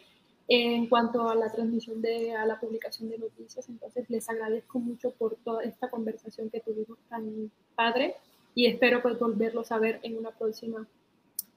[0.47, 3.67] en cuanto a la transmisión de a la publicación de noticias.
[3.67, 8.15] Entonces les agradezco mucho por toda esta conversación que tuvimos tan padre
[8.53, 10.87] y espero pues volverlos a ver en una próxima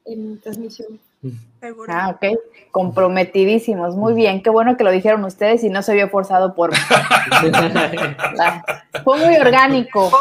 [0.08, 0.98] en transmisión.
[1.88, 2.26] Ah, ok.
[2.70, 3.96] Comprometidísimos.
[3.96, 4.40] Muy bien.
[4.40, 6.70] Qué bueno que lo dijeron ustedes y no se vio forzado por.
[9.04, 10.12] Fue muy orgánico.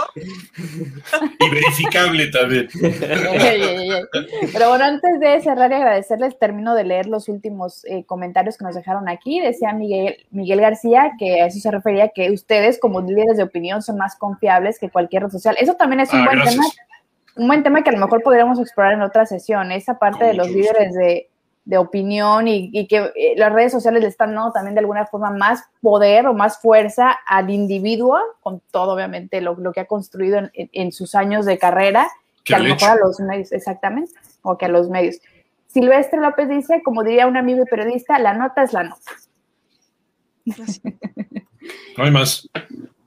[1.40, 2.68] Y verificable también.
[4.54, 8.66] Pero bueno, antes de cerrar y agradecerles, termino de leer los últimos eh, comentarios que
[8.66, 9.40] nos dejaron aquí.
[9.40, 13.84] Decía Miguel, Miguel García que a eso se refería que ustedes, como líderes de opinión,
[13.84, 15.56] son más confiables que cualquier red social.
[15.60, 16.64] Eso también es un ah, buen tema
[17.38, 20.34] un buen tema que a lo mejor podríamos explorar en otra sesión, esa parte de
[20.34, 21.30] los líderes de,
[21.78, 25.66] opinión y, que eh, las redes sociales le están dando también de alguna forma más
[25.82, 31.14] poder o más fuerza al individuo, con todo obviamente lo, que ha construido en, sus
[31.14, 32.08] años de carrera,
[32.46, 34.14] que a lo mejor a los medios, exactamente,
[34.44, 35.18] o que a los medios.
[35.68, 39.12] Silvestre López dice, como diría un amigo y periodista, la nota es la nota.
[41.98, 42.48] No hay más.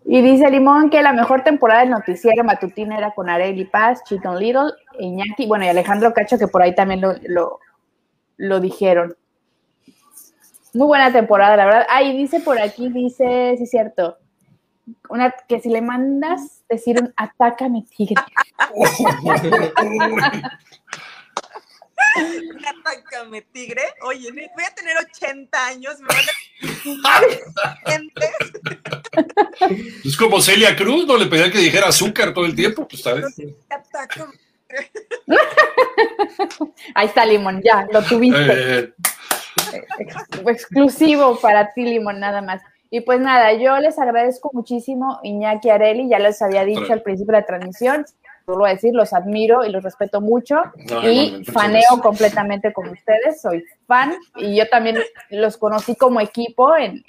[0.05, 4.39] Y dice Limón que la mejor temporada del noticiero matutino era con Areli Paz, Chiton
[4.39, 7.59] Little, Iñaki, bueno, y Alejandro Cacho, que por ahí también lo,
[8.37, 9.15] lo, dijeron.
[10.73, 11.87] Muy buena temporada, la verdad.
[11.91, 14.17] Ah, y dice por aquí, dice, sí es cierto,
[15.09, 18.23] una, que si le mandas decir un atácame tigre.
[22.17, 23.83] Atácame, tigre.
[24.03, 26.09] Oye, voy a tener 80 años, me
[30.05, 33.35] Es como Celia Cruz, no le pedían que dijera azúcar todo el tiempo, pues sabes.
[36.95, 38.47] Ahí está Limón, ya, lo tuviste.
[38.49, 38.93] Eh.
[40.47, 42.63] Exclusivo para ti, Limón, nada más.
[42.91, 47.33] Y pues nada, yo les agradezco muchísimo, Iñaki Areli, ya les había dicho al principio
[47.33, 48.05] de la transmisión,
[48.51, 50.63] vuelvo a decir, los admiro y los respeto mucho
[51.03, 54.99] y faneo completamente con ustedes, soy fan y yo también
[55.31, 57.03] los conocí como equipo en,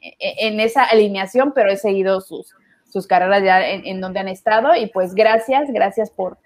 [0.59, 2.55] esa alineación, pero he seguido sus,
[2.89, 6.37] sus carreras ya en, donde han estado y pues gracias, gracias por,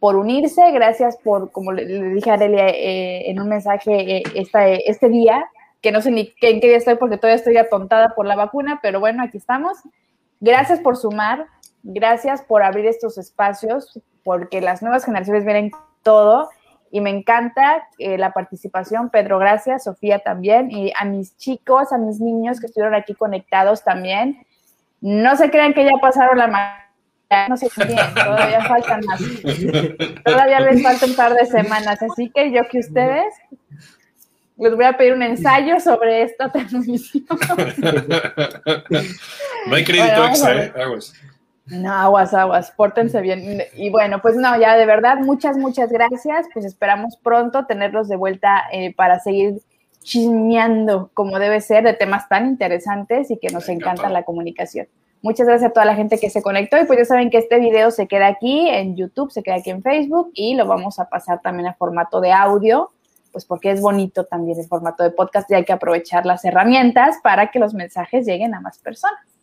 [0.00, 4.68] por unirse, gracias por, como le, dije a Arelia eh, en un mensaje, eh, esta,
[4.68, 5.44] este día
[5.84, 8.80] que no sé ni en qué día estoy porque todavía estoy atontada por la vacuna,
[8.82, 9.76] pero bueno, aquí estamos.
[10.40, 11.46] Gracias por sumar,
[11.82, 15.70] gracias por abrir estos espacios, porque las nuevas generaciones vienen
[16.02, 16.50] todo
[16.90, 19.10] y me encanta eh, la participación.
[19.10, 23.84] Pedro, gracias, Sofía también, y a mis chicos, a mis niños que estuvieron aquí conectados
[23.84, 24.44] también.
[25.00, 26.80] No se crean que ya pasaron la
[27.48, 29.20] no sé bien, todavía faltan más.
[30.24, 33.34] Todavía les falta un par de semanas, así que yo que ustedes
[34.56, 37.24] les voy a pedir un ensayo sobre esta transmisión.
[39.66, 40.72] No hay crédito extra, ¿eh?
[40.76, 41.14] Aguas.
[41.66, 43.62] No, aguas, aguas, pórtense bien.
[43.74, 46.46] Y bueno, pues no, ya de verdad, muchas, muchas gracias.
[46.52, 49.62] Pues esperamos pronto tenerlos de vuelta eh, para seguir
[50.02, 54.86] chismeando como debe ser de temas tan interesantes y que nos encanta la comunicación.
[55.22, 57.58] Muchas gracias a toda la gente que se conectó y pues ya saben que este
[57.58, 61.08] video se queda aquí en YouTube, se queda aquí en Facebook y lo vamos a
[61.08, 62.90] pasar también a formato de audio,
[63.32, 67.16] pues porque es bonito también el formato de podcast y hay que aprovechar las herramientas
[67.22, 69.33] para que los mensajes lleguen a más personas.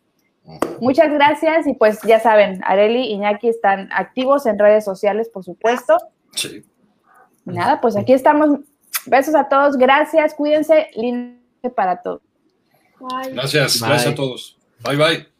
[0.79, 5.43] Muchas gracias y pues ya saben, Areli y Iñaki están activos en redes sociales, por
[5.43, 5.97] supuesto.
[6.33, 6.63] Sí.
[7.45, 8.59] Nada, pues aquí estamos.
[9.05, 11.39] Besos a todos, gracias, cuídense, lindo
[11.75, 12.21] para todos.
[13.31, 14.57] Gracias, gracias a todos.
[14.83, 15.30] Bye bye.